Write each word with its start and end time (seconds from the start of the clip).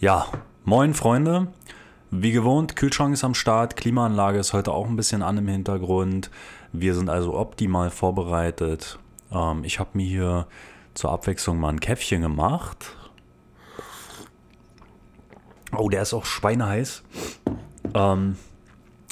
Ja, 0.00 0.28
moin 0.64 0.94
Freunde. 0.94 1.48
Wie 2.10 2.32
gewohnt, 2.32 2.74
Kühlschrank 2.74 3.12
ist 3.12 3.22
am 3.22 3.34
Start, 3.34 3.76
Klimaanlage 3.76 4.38
ist 4.38 4.54
heute 4.54 4.72
auch 4.72 4.86
ein 4.86 4.96
bisschen 4.96 5.22
an 5.22 5.36
im 5.36 5.46
Hintergrund. 5.46 6.30
Wir 6.72 6.94
sind 6.94 7.10
also 7.10 7.34
optimal 7.36 7.90
vorbereitet. 7.90 8.98
Ähm, 9.30 9.62
ich 9.62 9.78
habe 9.78 9.90
mir 9.92 10.06
hier 10.06 10.46
zur 10.94 11.12
Abwechslung 11.12 11.60
mal 11.60 11.68
ein 11.68 11.80
Käffchen 11.80 12.22
gemacht. 12.22 12.96
Oh, 15.76 15.90
der 15.90 16.00
ist 16.00 16.14
auch 16.14 16.24
schweineheiß. 16.24 17.02
Ähm, 17.92 18.36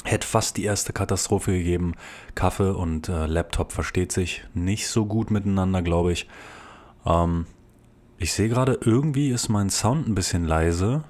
hätte 0.05 0.25
fast 0.25 0.57
die 0.57 0.63
erste 0.63 0.91
Katastrophe 0.91 1.51
gegeben. 1.51 1.93
Kaffee 2.33 2.73
und 2.73 3.09
äh, 3.09 3.27
Laptop 3.27 3.73
versteht 3.73 4.11
sich 4.11 4.43
nicht 4.55 4.87
so 4.87 5.05
gut 5.05 5.29
miteinander, 5.29 5.83
glaube 5.83 6.13
ich. 6.13 6.27
Ähm, 7.05 7.45
ich 8.19 8.33
sehe 8.33 8.49
gerade, 8.49 8.77
irgendwie 8.83 9.29
ist 9.29 9.47
mein 9.47 9.69
Sound 9.69 10.07
ein 10.07 10.15
bisschen 10.15 10.43
leise 10.43 11.03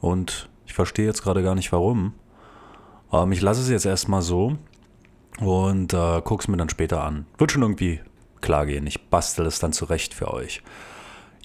und 0.00 0.48
ich 0.66 0.72
verstehe 0.72 1.06
jetzt 1.06 1.22
gerade 1.22 1.42
gar 1.42 1.56
nicht 1.56 1.72
warum. 1.72 2.14
Ähm, 3.12 3.32
ich 3.32 3.40
lasse 3.40 3.60
es 3.60 3.68
jetzt 3.68 3.86
erstmal 3.86 4.22
so 4.22 4.56
und 5.40 5.92
äh, 5.92 6.22
gucke 6.22 6.42
es 6.42 6.48
mir 6.48 6.56
dann 6.56 6.68
später 6.68 7.02
an. 7.02 7.26
Wird 7.38 7.50
schon 7.50 7.62
irgendwie 7.62 8.00
klar 8.40 8.66
gehen. 8.66 8.86
Ich 8.86 9.08
bastel 9.08 9.46
es 9.46 9.58
dann 9.58 9.72
zurecht 9.72 10.14
für 10.14 10.32
euch. 10.32 10.62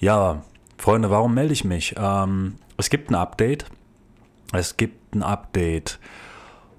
Ja, 0.00 0.44
Freunde, 0.78 1.10
warum 1.10 1.34
melde 1.34 1.52
ich 1.52 1.64
mich? 1.64 1.96
Ähm, 1.98 2.54
es 2.76 2.88
gibt 2.88 3.10
ein 3.10 3.16
Update. 3.16 3.66
Es 4.52 4.76
gibt 4.76 5.16
ein 5.16 5.24
Update. 5.24 5.98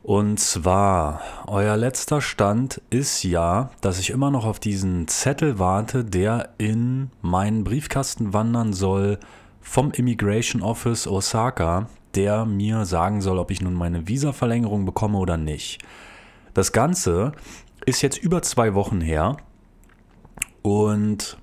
Und 0.05 0.39
zwar, 0.39 1.19
euer 1.47 1.75
letzter 1.77 2.21
Stand 2.21 2.79
ist 2.91 3.23
ja, 3.23 3.71
dass 3.81 3.97
ich 3.97 4.11
immer 4.11 4.29
noch 4.29 4.45
auf 4.45 4.59
diesen 4.59 5.07
Zettel 5.07 5.57
warte, 5.57 6.05
der 6.05 6.49
in 6.59 7.09
meinen 7.23 7.63
Briefkasten 7.63 8.31
wandern 8.31 8.71
soll 8.71 9.17
vom 9.61 9.89
Immigration 9.89 10.61
Office 10.61 11.07
Osaka, 11.07 11.89
der 12.13 12.45
mir 12.45 12.85
sagen 12.85 13.19
soll, 13.19 13.39
ob 13.39 13.49
ich 13.49 13.61
nun 13.61 13.73
meine 13.73 14.07
Visa-Verlängerung 14.07 14.85
bekomme 14.85 15.17
oder 15.17 15.37
nicht. 15.37 15.81
Das 16.53 16.71
Ganze 16.71 17.31
ist 17.87 18.03
jetzt 18.03 18.19
über 18.19 18.43
zwei 18.43 18.75
Wochen 18.75 19.01
her 19.01 19.37
und 20.61 21.39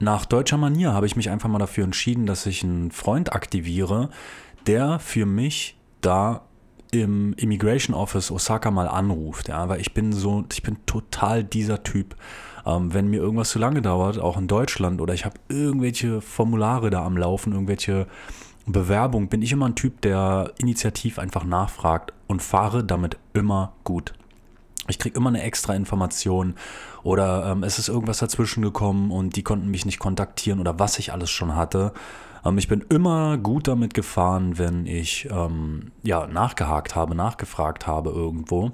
nach 0.00 0.26
deutscher 0.26 0.58
Manier 0.58 0.92
habe 0.92 1.06
ich 1.06 1.16
mich 1.16 1.30
einfach 1.30 1.48
mal 1.48 1.58
dafür 1.58 1.84
entschieden, 1.84 2.26
dass 2.26 2.44
ich 2.44 2.62
einen 2.62 2.90
Freund 2.90 3.32
aktiviere, 3.32 4.10
der 4.66 4.98
für 4.98 5.24
mich 5.24 5.78
da 6.02 6.45
im 6.90 7.32
Immigration 7.34 7.94
Office 7.94 8.30
Osaka 8.30 8.70
mal 8.70 8.88
anruft, 8.88 9.48
ja, 9.48 9.68
weil 9.68 9.80
ich 9.80 9.94
bin 9.94 10.12
so, 10.12 10.44
ich 10.52 10.62
bin 10.62 10.78
total 10.86 11.44
dieser 11.44 11.82
Typ. 11.82 12.16
Ähm, 12.64 12.92
wenn 12.92 13.08
mir 13.08 13.20
irgendwas 13.20 13.50
zu 13.50 13.58
lange 13.58 13.82
dauert, 13.82 14.18
auch 14.18 14.36
in 14.36 14.48
Deutschland, 14.48 15.00
oder 15.00 15.14
ich 15.14 15.24
habe 15.24 15.36
irgendwelche 15.48 16.20
Formulare 16.20 16.90
da 16.90 17.04
am 17.04 17.16
Laufen, 17.16 17.52
irgendwelche 17.52 18.06
Bewerbungen, 18.66 19.28
bin 19.28 19.42
ich 19.42 19.52
immer 19.52 19.66
ein 19.66 19.76
Typ, 19.76 20.00
der 20.00 20.52
initiativ 20.58 21.18
einfach 21.18 21.44
nachfragt 21.44 22.12
und 22.26 22.42
fahre 22.42 22.82
damit 22.82 23.16
immer 23.32 23.72
gut. 23.84 24.14
Ich 24.88 24.98
kriege 24.98 25.16
immer 25.16 25.30
eine 25.30 25.42
extra 25.42 25.74
Information 25.74 26.54
oder 27.02 27.52
ähm, 27.52 27.62
es 27.62 27.78
ist 27.78 27.88
irgendwas 27.88 28.18
dazwischen 28.18 28.62
gekommen 28.62 29.10
und 29.10 29.36
die 29.36 29.42
konnten 29.42 29.70
mich 29.70 29.84
nicht 29.84 29.98
kontaktieren 29.98 30.60
oder 30.60 30.78
was 30.78 30.98
ich 30.98 31.12
alles 31.12 31.30
schon 31.30 31.54
hatte. 31.54 31.92
Ähm, 32.46 32.58
ich 32.58 32.68
bin 32.68 32.84
immer 32.88 33.38
gut 33.38 33.68
damit 33.68 33.94
gefahren, 33.94 34.58
wenn 34.58 34.86
ich 34.86 35.28
ähm, 35.30 35.92
ja, 36.02 36.26
nachgehakt 36.26 36.94
habe, 36.94 37.14
nachgefragt 37.14 37.86
habe 37.86 38.10
irgendwo. 38.10 38.72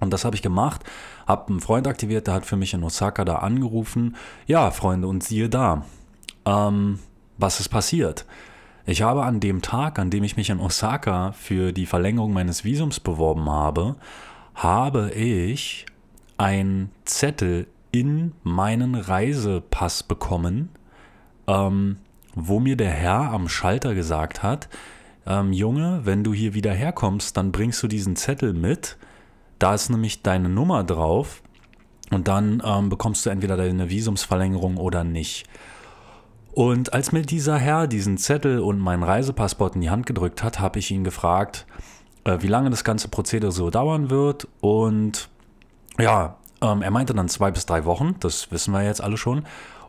Und 0.00 0.12
das 0.12 0.24
habe 0.24 0.36
ich 0.36 0.42
gemacht, 0.42 0.82
habe 1.26 1.48
einen 1.48 1.60
Freund 1.60 1.86
aktiviert, 1.86 2.26
der 2.26 2.34
hat 2.34 2.46
für 2.46 2.56
mich 2.56 2.74
in 2.74 2.84
Osaka 2.84 3.24
da 3.24 3.36
angerufen. 3.36 4.16
Ja, 4.46 4.70
Freunde, 4.70 5.08
und 5.08 5.24
siehe 5.24 5.48
da, 5.48 5.84
ähm, 6.44 6.98
was 7.38 7.60
ist 7.60 7.68
passiert? 7.68 8.26
Ich 8.86 9.00
habe 9.00 9.24
an 9.24 9.40
dem 9.40 9.62
Tag, 9.62 9.98
an 9.98 10.10
dem 10.10 10.24
ich 10.24 10.36
mich 10.36 10.50
in 10.50 10.60
Osaka 10.60 11.32
für 11.32 11.72
die 11.72 11.86
Verlängerung 11.86 12.34
meines 12.34 12.64
Visums 12.64 13.00
beworben 13.00 13.48
habe, 13.48 13.96
habe 14.54 15.10
ich 15.12 15.86
ein 16.36 16.90
Zettel 17.06 17.66
in 17.92 18.32
meinen 18.42 18.94
Reisepass 18.94 20.02
bekommen, 20.02 20.68
ähm, 21.46 21.96
wo 22.34 22.60
mir 22.60 22.76
der 22.76 22.90
Herr 22.90 23.32
am 23.32 23.48
Schalter 23.48 23.94
gesagt 23.94 24.42
hat, 24.42 24.68
ähm, 25.26 25.52
Junge, 25.52 26.00
wenn 26.04 26.24
du 26.24 26.34
hier 26.34 26.54
wieder 26.54 26.72
herkommst, 26.72 27.36
dann 27.36 27.52
bringst 27.52 27.82
du 27.82 27.88
diesen 27.88 28.16
Zettel 28.16 28.52
mit. 28.52 28.96
Da 29.58 29.74
ist 29.74 29.88
nämlich 29.88 30.22
deine 30.22 30.48
Nummer 30.48 30.84
drauf 30.84 31.42
und 32.10 32.28
dann 32.28 32.62
ähm, 32.64 32.88
bekommst 32.88 33.24
du 33.24 33.30
entweder 33.30 33.56
deine 33.56 33.88
Visumsverlängerung 33.88 34.76
oder 34.76 35.04
nicht. 35.04 35.46
Und 36.52 36.92
als 36.92 37.10
mir 37.10 37.22
dieser 37.22 37.58
Herr 37.58 37.86
diesen 37.86 38.16
Zettel 38.18 38.60
und 38.60 38.78
meinen 38.78 39.02
Reisepassport 39.02 39.74
in 39.74 39.80
die 39.80 39.90
Hand 39.90 40.06
gedrückt 40.06 40.42
hat, 40.42 40.60
habe 40.60 40.78
ich 40.78 40.90
ihn 40.90 41.02
gefragt, 41.02 41.66
äh, 42.24 42.38
wie 42.40 42.48
lange 42.48 42.70
das 42.70 42.84
ganze 42.84 43.08
Prozedere 43.08 43.50
so 43.50 43.70
dauern 43.70 44.10
wird. 44.10 44.46
Und 44.60 45.28
ja, 45.98 46.36
ähm, 46.60 46.82
er 46.82 46.90
meinte 46.90 47.14
dann 47.14 47.28
zwei 47.28 47.50
bis 47.50 47.66
drei 47.66 47.84
Wochen, 47.84 48.16
das 48.20 48.52
wissen 48.52 48.72
wir 48.72 48.82
jetzt 48.82 49.02
alle 49.02 49.16
schon. 49.16 49.44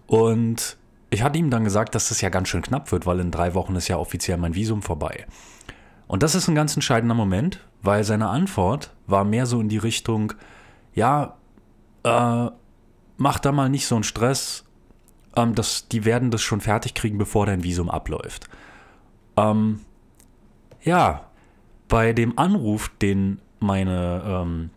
Und 0.07 0.77
ich 1.09 1.23
hatte 1.23 1.39
ihm 1.39 1.49
dann 1.49 1.63
gesagt, 1.63 1.95
dass 1.95 2.09
das 2.09 2.21
ja 2.21 2.29
ganz 2.29 2.49
schön 2.49 2.61
knapp 2.61 2.91
wird, 2.91 3.05
weil 3.05 3.19
in 3.19 3.31
drei 3.31 3.53
Wochen 3.53 3.75
ist 3.75 3.87
ja 3.87 3.97
offiziell 3.97 4.37
mein 4.37 4.55
Visum 4.55 4.81
vorbei. 4.81 5.25
Und 6.07 6.23
das 6.23 6.35
ist 6.35 6.47
ein 6.47 6.55
ganz 6.55 6.75
entscheidender 6.75 7.15
Moment, 7.15 7.59
weil 7.81 8.03
seine 8.03 8.29
Antwort 8.29 8.93
war 9.07 9.23
mehr 9.23 9.45
so 9.45 9.59
in 9.59 9.69
die 9.69 9.77
Richtung, 9.77 10.33
ja, 10.93 11.37
äh, 12.03 12.49
mach 13.17 13.39
da 13.39 13.51
mal 13.51 13.69
nicht 13.69 13.87
so 13.87 13.95
einen 13.95 14.03
Stress, 14.03 14.65
ähm, 15.35 15.55
das, 15.55 15.87
die 15.87 16.05
werden 16.05 16.31
das 16.31 16.41
schon 16.41 16.61
fertig 16.61 16.93
kriegen, 16.93 17.17
bevor 17.17 17.45
dein 17.45 17.63
Visum 17.63 17.89
abläuft. 17.89 18.47
Ähm, 19.37 19.81
ja, 20.83 21.25
bei 21.87 22.13
dem 22.13 22.37
Anruf, 22.37 22.91
den 23.01 23.39
meine, 23.59 24.23
ähm, 24.25 24.69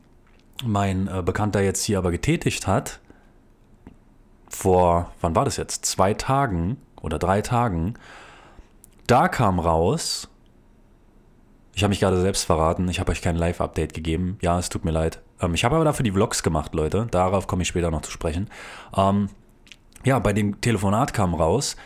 mein 0.65 1.09
äh, 1.09 1.22
Bekannter 1.22 1.60
jetzt 1.60 1.84
hier 1.84 1.99
aber 1.99 2.10
getätigt 2.10 2.66
hat, 2.66 3.00
vor, 4.50 5.12
wann 5.20 5.34
war 5.34 5.44
das 5.44 5.56
jetzt? 5.56 5.84
Zwei 5.84 6.14
Tagen 6.14 6.76
oder 7.00 7.19
drei 7.19 7.42
Tagen, 7.42 7.94
da 9.06 9.28
kam 9.28 9.59
raus, 9.59 10.28
ich 11.75 11.84
habe 11.84 11.91
mich 11.91 12.00
gerade 12.00 12.20
selbst 12.20 12.44
verraten, 12.44 12.88
ich 12.88 12.98
habe 12.98 13.12
euch 13.12 13.22
kein 13.22 13.36
Live-Update 13.36 13.94
gegeben. 13.94 14.36
Ja, 14.42 14.59
es 14.59 14.69
tut 14.69 14.84
mir 14.84 14.91
leid. 14.91 15.22
Ähm, 15.41 15.54
ich 15.54 15.64
habe 15.64 15.76
aber 15.76 15.84
dafür 15.84 16.03
die 16.03 16.10
Vlogs 16.10 16.42
gemacht, 16.42 16.75
Leute. 16.75 17.06
Darauf 17.12 17.47
komme 17.47 17.62
ich 17.62 17.69
später 17.69 17.92
noch 17.92 18.03
zu 18.03 18.10
sprechen. 18.10 18.50
Ähm, 18.97 19.28
ja, 20.04 20.19
bei 20.19 20.32
dem 20.32 20.60
Telefonat 20.60 21.15
kam 21.15 21.34
raus, 21.34 21.76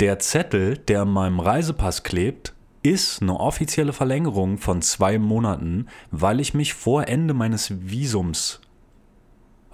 der 0.00 0.18
Zettel, 0.18 0.76
der 0.76 1.02
an 1.02 1.08
meinem 1.08 1.40
Reisepass 1.40 2.02
klebt, 2.02 2.54
ist 2.82 3.22
eine 3.22 3.40
offizielle 3.40 3.94
Verlängerung 3.94 4.58
von 4.58 4.82
zwei 4.82 5.18
Monaten, 5.18 5.88
weil 6.10 6.38
ich 6.38 6.52
mich 6.52 6.74
vor 6.74 7.08
Ende 7.08 7.32
meines 7.32 7.72
Visums 7.88 8.60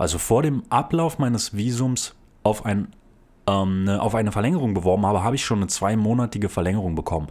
also 0.01 0.17
vor 0.17 0.43
dem 0.43 0.63
Ablauf 0.71 1.19
meines 1.19 1.55
Visums 1.55 2.15
auf, 2.43 2.65
ein, 2.65 2.89
ähm, 3.47 3.85
ne, 3.85 4.01
auf 4.01 4.15
eine 4.15 4.33
Verlängerung 4.33 4.73
beworben 4.73 5.05
habe, 5.05 5.23
habe 5.23 5.37
ich 5.37 5.45
schon 5.45 5.59
eine 5.59 5.67
zweimonatige 5.67 6.49
Verlängerung 6.49 6.95
bekommen. 6.95 7.27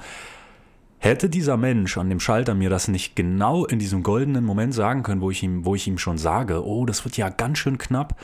Hätte 0.99 1.29
dieser 1.29 1.57
Mensch 1.57 1.97
an 1.97 2.09
dem 2.09 2.19
Schalter 2.19 2.53
mir 2.53 2.69
das 2.69 2.87
nicht 2.87 3.15
genau 3.15 3.65
in 3.65 3.79
diesem 3.79 4.03
goldenen 4.03 4.45
Moment 4.45 4.75
sagen 4.75 5.01
können, 5.01 5.21
wo 5.21 5.31
ich 5.31 5.41
ihm, 5.41 5.65
wo 5.65 5.73
ich 5.73 5.87
ihm 5.87 5.97
schon 5.97 6.19
sage, 6.19 6.63
oh, 6.63 6.85
das 6.85 7.03
wird 7.05 7.17
ja 7.17 7.29
ganz 7.29 7.57
schön 7.57 7.79
knapp 7.79 8.19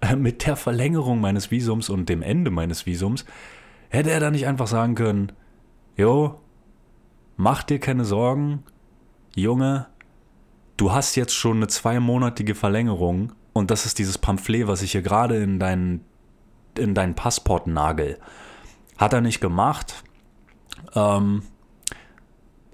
äh, 0.00 0.16
mit 0.16 0.46
der 0.46 0.56
Verlängerung 0.56 1.20
meines 1.20 1.50
Visums 1.50 1.90
und 1.90 2.08
dem 2.08 2.22
Ende 2.22 2.50
meines 2.50 2.86
Visums, 2.86 3.26
hätte 3.90 4.10
er 4.10 4.20
da 4.20 4.30
nicht 4.30 4.46
einfach 4.46 4.68
sagen 4.68 4.94
können, 4.94 5.32
jo, 5.96 6.40
mach 7.36 7.62
dir 7.62 7.78
keine 7.78 8.06
Sorgen, 8.06 8.62
Junge, 9.34 9.88
du 10.78 10.92
hast 10.92 11.14
jetzt 11.14 11.34
schon 11.34 11.58
eine 11.58 11.66
zweimonatige 11.66 12.54
Verlängerung 12.54 13.32
und 13.52 13.70
das 13.70 13.86
ist 13.86 13.98
dieses 13.98 14.18
Pamphlet, 14.18 14.66
was 14.66 14.82
ich 14.82 14.92
hier 14.92 15.02
gerade 15.02 15.36
in 15.42 15.58
deinen, 15.58 16.04
in 16.76 16.94
deinen 16.94 17.14
Passport 17.14 17.66
nagel. 17.66 18.18
Hat 18.96 19.12
er 19.12 19.20
nicht 19.20 19.40
gemacht. 19.40 20.04
Ähm, 20.94 21.42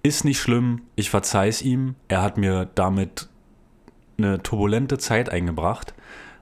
ist 0.03 0.25
nicht 0.25 0.41
schlimm, 0.41 0.83
ich 0.95 1.11
verzeih 1.11 1.49
es 1.49 1.63
ihm. 1.63 1.97
Er 2.07 2.23
hat 2.23 2.39
mir 2.39 2.69
damit 2.75 3.29
eine 4.17 4.43
turbulente 4.43 4.99
Zeit 4.99 5.31
eingebracht. 5.31 5.95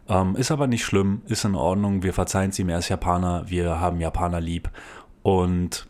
Ähm, 0.08 0.36
ist 0.36 0.50
aber 0.50 0.66
nicht 0.66 0.84
schlimm, 0.84 1.22
ist 1.26 1.44
in 1.44 1.54
Ordnung. 1.54 2.02
Wir 2.02 2.12
verzeihen 2.12 2.50
es 2.50 2.58
ihm, 2.58 2.68
er 2.68 2.78
ist 2.78 2.88
Japaner, 2.88 3.48
wir 3.48 3.80
haben 3.80 4.00
Japaner 4.00 4.40
lieb. 4.40 4.70
Und 5.22 5.88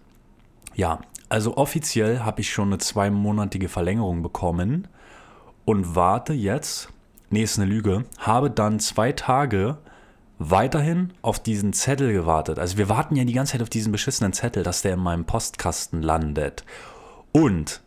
ja, 0.75 1.00
also 1.29 1.56
offiziell 1.56 2.20
habe 2.20 2.41
ich 2.41 2.50
schon 2.50 2.69
eine 2.69 2.79
zweimonatige 2.79 3.69
Verlängerung 3.69 4.23
bekommen 4.23 4.88
und 5.65 5.97
warte 5.97 6.32
jetzt 6.32 6.93
nee, 7.31 7.43
ist 7.43 7.58
eine 7.58 7.69
Lüge, 7.69 8.05
habe 8.19 8.50
dann 8.50 8.81
zwei 8.81 9.12
Tage 9.12 9.78
weiterhin 10.38 11.12
auf 11.23 11.38
diesen 11.38 11.73
Zettel 11.73 12.12
gewartet. 12.12 12.58
Also 12.58 12.76
wir 12.76 12.88
warten 12.88 13.17
ja 13.17 13.25
die 13.25 13.32
ganze 13.32 13.52
Zeit 13.52 13.62
auf 13.62 13.70
diesen 13.70 13.93
beschissenen 13.93 14.32
Zettel, 14.32 14.62
dass 14.62 14.82
der 14.82 14.94
in 14.94 15.00
meinem 15.00 15.25
Postkasten 15.25 16.02
landet. 16.02 16.64
Und 17.32 17.81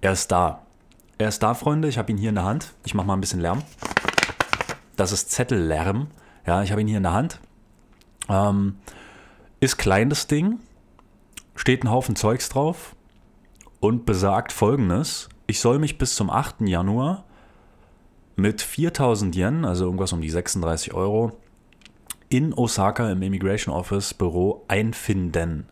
er 0.00 0.12
ist 0.12 0.32
da. 0.32 0.62
Er 1.18 1.28
ist 1.28 1.42
da, 1.42 1.54
Freunde. 1.54 1.88
Ich 1.88 1.98
habe 1.98 2.10
ihn 2.10 2.18
hier 2.18 2.30
in 2.30 2.34
der 2.34 2.44
Hand. 2.44 2.72
Ich 2.84 2.94
mache 2.94 3.06
mal 3.06 3.14
ein 3.14 3.20
bisschen 3.20 3.40
Lärm. 3.40 3.62
Das 4.96 5.12
ist 5.12 5.30
Zettellärm. 5.30 6.08
Ja, 6.46 6.62
ich 6.62 6.72
habe 6.72 6.80
ihn 6.80 6.88
hier 6.88 6.96
in 6.96 7.04
der 7.04 7.12
Hand. 7.12 7.40
Ähm, 8.28 8.78
ist 9.60 9.76
klein 9.76 10.10
das 10.10 10.26
Ding. 10.26 10.58
steht 11.54 11.84
ein 11.84 11.90
Haufen 11.90 12.16
Zeugs 12.16 12.48
drauf 12.48 12.96
und 13.78 14.06
besagt 14.06 14.50
folgendes: 14.50 15.28
Ich 15.46 15.60
soll 15.60 15.78
mich 15.78 15.98
bis 15.98 16.16
zum 16.16 16.30
8. 16.30 16.62
Januar 16.62 17.24
mit 18.42 18.60
4000 18.60 19.36
Yen, 19.36 19.64
also 19.64 19.84
irgendwas 19.84 20.12
um 20.12 20.20
die 20.20 20.28
36 20.28 20.92
Euro, 20.94 21.32
in 22.28 22.52
Osaka 22.52 23.10
im 23.10 23.22
Immigration 23.22 23.72
Office 23.72 24.14
Büro 24.14 24.64
einfinden, 24.66 25.68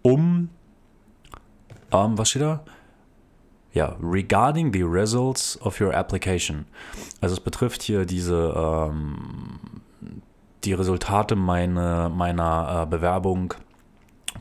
um, 0.00 0.48
ähm, 1.92 2.18
was 2.18 2.30
steht 2.30 2.42
da? 2.42 2.64
Ja, 3.72 3.96
regarding 4.00 4.72
the 4.72 4.82
results 4.82 5.60
of 5.60 5.78
your 5.78 5.94
application. 5.94 6.64
Also 7.20 7.34
es 7.34 7.40
betrifft 7.40 7.82
hier 7.82 8.06
diese, 8.06 8.54
ähm, 8.56 9.82
die 10.64 10.72
Resultate 10.72 11.36
meine, 11.36 12.10
meiner 12.14 12.84
äh, 12.84 12.86
Bewerbung 12.86 13.52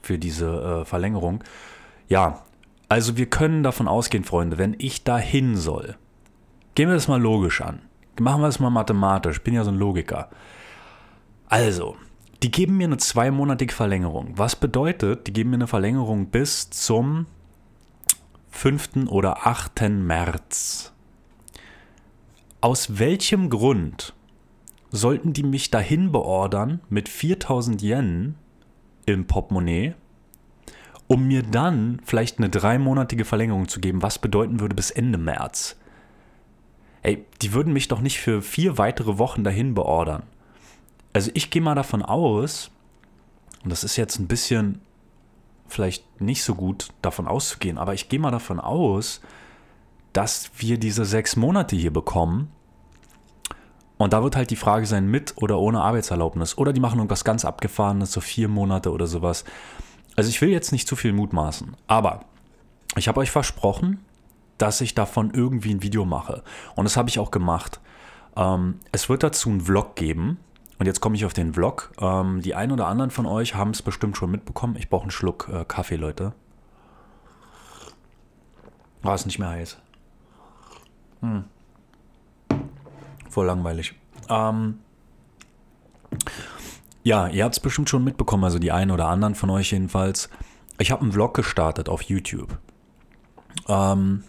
für 0.02 0.18
diese 0.18 0.82
äh, 0.82 0.86
Verlängerung. 0.86 1.44
Ja, 2.08 2.44
also 2.88 3.18
wir 3.18 3.26
können 3.26 3.64
davon 3.64 3.90
ausgehen, 3.90 4.24
Freunde, 4.24 4.58
wenn 4.58 4.76
ich 4.78 5.04
da 5.04 5.18
hin 5.18 5.58
soll, 5.58 5.98
gehen 6.76 6.90
wir 6.90 6.96
das 6.96 7.08
mal 7.08 7.22
logisch 7.22 7.62
an. 7.62 7.82
Machen 8.20 8.42
wir 8.42 8.48
das 8.48 8.60
mal 8.60 8.70
mathematisch. 8.70 9.38
Ich 9.38 9.44
bin 9.44 9.54
ja 9.54 9.64
so 9.64 9.72
ein 9.72 9.78
Logiker. 9.78 10.30
Also, 11.48 11.96
die 12.44 12.52
geben 12.52 12.78
mir 12.78 12.86
eine 12.86 12.98
zweimonatige 12.98 13.74
Verlängerung. 13.74 14.34
Was 14.36 14.56
bedeutet, 14.56 15.28
die 15.28 15.34
geben 15.34 15.52
mir 15.52 15.58
eine 15.58 15.68
Verlängerung 15.68 16.28
bis 16.28 16.70
zum 16.70 17.26
5. 18.50 19.08
oder 19.08 19.46
8. 19.48 19.90
März. 19.90 20.94
Aus 22.62 22.98
welchem 23.00 23.50
Grund 23.50 24.14
sollten 24.92 25.34
die 25.34 25.44
mich 25.44 25.72
dahin 25.72 26.12
beordern 26.12 26.80
mit 26.90 27.10
4000 27.10 27.82
Yen 27.82 28.36
im 29.06 29.28
Portemonnaie, 29.28 29.94
um 31.08 31.28
mir 31.28 31.44
dann 31.44 32.02
vielleicht 32.04 32.40
eine 32.40 32.50
dreimonatige 32.50 33.26
Verlängerung 33.26 33.68
zu 33.68 33.80
geben, 33.80 34.02
was 34.02 34.20
bedeuten 34.20 34.60
würde 34.60 34.74
bis 34.74 34.90
Ende 34.90 35.18
März? 35.18 35.78
Ey, 37.06 37.24
die 37.44 37.54
würden 37.54 37.72
mich 37.72 37.88
doch 37.88 38.02
nicht 38.02 38.20
für 38.20 38.42
vier 38.42 38.80
weitere 38.80 39.20
Wochen 39.20 39.44
dahin 39.44 39.76
beordern. 39.76 40.24
Also 41.14 41.30
ich 41.36 41.52
gehe 41.52 41.62
mal 41.62 41.76
davon 41.76 42.02
aus, 42.02 42.72
und 43.64 43.70
das 43.70 43.84
ist 43.84 43.96
jetzt 43.96 44.18
ein 44.18 44.26
bisschen 44.26 44.82
vielleicht 45.68 46.20
nicht 46.20 46.44
so 46.44 46.56
gut 46.56 46.88
davon 47.04 47.28
auszugehen, 47.28 47.78
aber 47.78 47.94
ich 47.94 48.10
gehe 48.10 48.18
mal 48.18 48.32
davon 48.32 48.60
aus, 48.60 49.22
dass 50.14 50.50
wir 50.58 50.80
diese 50.80 51.06
sechs 51.06 51.36
Monate 51.36 51.76
hier 51.76 51.94
bekommen. 51.94 52.52
Und 53.98 54.12
da 54.12 54.24
wird 54.24 54.36
halt 54.36 54.50
die 54.50 54.56
Frage 54.56 54.88
sein, 54.88 55.06
mit 55.06 55.34
oder 55.36 55.60
ohne 55.60 55.82
Arbeitserlaubnis. 55.82 56.58
Oder 56.58 56.74
die 56.74 56.82
machen 56.82 56.98
irgendwas 56.98 57.24
ganz 57.24 57.46
Abgefahrenes, 57.46 58.14
so 58.14 58.20
vier 58.20 58.48
Monate 58.48 58.92
oder 58.92 59.06
sowas. 59.06 59.46
Also 60.16 60.32
ich 60.32 60.42
will 60.42 60.50
jetzt 60.50 60.72
nicht 60.72 60.88
zu 60.88 60.96
viel 60.96 61.14
mutmaßen, 61.14 61.78
aber 61.86 62.26
ich 62.96 63.08
habe 63.08 63.20
euch 63.20 63.30
versprochen, 63.30 64.00
dass 64.58 64.82
ich 64.82 64.96
davon 64.96 65.32
irgendwie 65.34 65.74
ein 65.74 65.84
Video 65.84 66.06
mache. 66.06 66.44
Und 66.76 66.86
das 66.86 66.98
habe 66.98 67.10
ich 67.10 67.20
auch 67.20 67.32
gemacht. 67.32 67.80
Ähm, 68.36 68.80
es 68.92 69.10
wird 69.10 69.24
dazu 69.24 69.50
einen 69.50 69.62
Vlog 69.62 69.96
geben. 69.96 70.40
Und 70.78 70.88
jetzt 70.88 71.00
komme 71.00 71.16
ich 71.16 71.26
auf 71.26 71.34
den 71.34 71.54
Vlog. 71.54 71.92
Ähm, 72.00 72.42
die 72.42 72.56
einen 72.56 72.72
oder 72.72 72.88
anderen 72.88 73.12
von 73.12 73.26
euch 73.26 73.56
haben 73.56 73.72
es 73.72 73.82
bestimmt 73.82 74.18
schon 74.18 74.32
mitbekommen. 74.32 74.76
Ich 74.78 74.90
brauche 74.90 75.04
einen 75.04 75.12
Schluck 75.12 75.50
äh, 75.52 75.64
Kaffee, 75.66 75.96
Leute. 75.96 76.34
War 79.02 79.12
oh, 79.12 79.16
es 79.16 79.26
nicht 79.26 79.40
mehr 79.40 79.50
heiß. 79.50 79.78
Hm. 81.22 81.46
Voll 83.30 83.46
langweilig. 83.46 83.94
Ähm, 84.30 84.80
ja, 87.04 87.28
ihr 87.28 87.44
habt 87.44 87.56
es 87.56 87.60
bestimmt 87.60 87.90
schon 87.90 88.04
mitbekommen, 88.04 88.44
also 88.44 88.58
die 88.58 88.72
einen 88.72 88.90
oder 88.90 89.08
anderen 89.08 89.36
von 89.36 89.52
euch 89.52 89.72
jedenfalls. 89.72 90.30
Ich 90.80 90.92
habe 90.92 91.04
einen 91.04 91.12
Vlog 91.12 91.36
gestartet 91.36 91.88
auf 91.88 92.02
YouTube. 92.02 92.58
Ähm, 93.68 94.24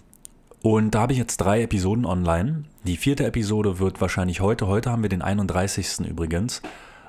und 0.66 0.96
da 0.96 1.02
habe 1.02 1.12
ich 1.12 1.18
jetzt 1.20 1.36
drei 1.36 1.62
Episoden 1.62 2.04
online. 2.04 2.64
Die 2.82 2.96
vierte 2.96 3.24
Episode 3.24 3.78
wird 3.78 4.00
wahrscheinlich 4.00 4.40
heute. 4.40 4.66
Heute 4.66 4.90
haben 4.90 5.02
wir 5.02 5.08
den 5.08 5.22
31. 5.22 6.00
übrigens, 6.08 6.60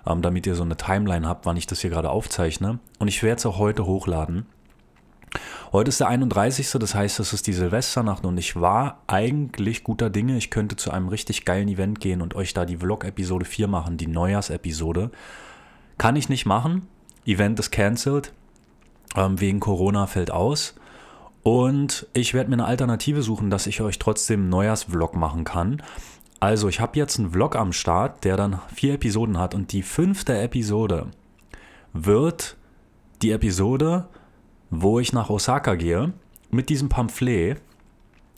ähm, 0.05 0.21
damit 0.21 0.45
ihr 0.45 0.53
so 0.53 0.61
eine 0.61 0.77
Timeline 0.77 1.27
habt, 1.27 1.47
wann 1.47 1.57
ich 1.57 1.65
das 1.65 1.79
hier 1.79 1.89
gerade 1.89 2.11
aufzeichne. 2.11 2.77
Und 2.99 3.07
ich 3.07 3.23
werde 3.23 3.39
es 3.39 3.47
auch 3.47 3.57
heute 3.57 3.87
hochladen. 3.87 4.45
Heute 5.71 5.89
ist 5.89 5.99
der 5.99 6.07
31. 6.07 6.69
Das 6.73 6.93
heißt, 6.93 7.19
es 7.19 7.33
ist 7.33 7.47
die 7.47 7.53
Silvesternacht 7.53 8.27
und 8.27 8.37
ich 8.37 8.61
war 8.61 9.01
eigentlich 9.07 9.83
guter 9.83 10.11
Dinge. 10.11 10.37
Ich 10.37 10.51
könnte 10.51 10.75
zu 10.75 10.91
einem 10.91 11.07
richtig 11.07 11.43
geilen 11.43 11.67
Event 11.67 11.99
gehen 11.99 12.21
und 12.21 12.35
euch 12.35 12.53
da 12.53 12.63
die 12.63 12.77
Vlog-Episode 12.77 13.45
4 13.45 13.67
machen, 13.67 13.97
die 13.97 14.05
Neujahrsepisode. 14.05 15.09
Kann 15.97 16.15
ich 16.15 16.29
nicht 16.29 16.45
machen. 16.45 16.87
Event 17.25 17.59
ist 17.59 17.71
cancelled. 17.71 18.33
Ähm, 19.15 19.41
wegen 19.41 19.59
Corona 19.59 20.05
fällt 20.05 20.29
aus. 20.29 20.75
Und 21.47 22.07
ich 22.11 22.33
werde 22.33 22.49
mir 22.49 22.55
eine 22.55 22.65
Alternative 22.65 23.21
suchen, 23.21 23.49
dass 23.49 23.67
ich 23.67 23.79
euch 23.79 23.99
trotzdem 23.99 24.41
einen 24.41 24.49
Neujahrsvlog 24.49 25.15
machen 25.15 25.45
kann. 25.45 25.81
Also, 26.41 26.67
ich 26.67 26.81
habe 26.81 26.99
jetzt 26.99 27.17
einen 27.19 27.31
Vlog 27.31 27.55
am 27.55 27.71
Start, 27.71 28.25
der 28.25 28.35
dann 28.35 28.59
vier 28.75 28.95
Episoden 28.95 29.37
hat. 29.37 29.55
Und 29.55 29.71
die 29.71 29.81
fünfte 29.81 30.37
Episode 30.37 31.07
wird 31.93 32.57
die 33.21 33.31
Episode, 33.31 34.09
wo 34.71 34.99
ich 34.99 35.13
nach 35.13 35.29
Osaka 35.29 35.75
gehe, 35.75 36.11
mit 36.51 36.67
diesem 36.67 36.89
Pamphlet, 36.89 37.61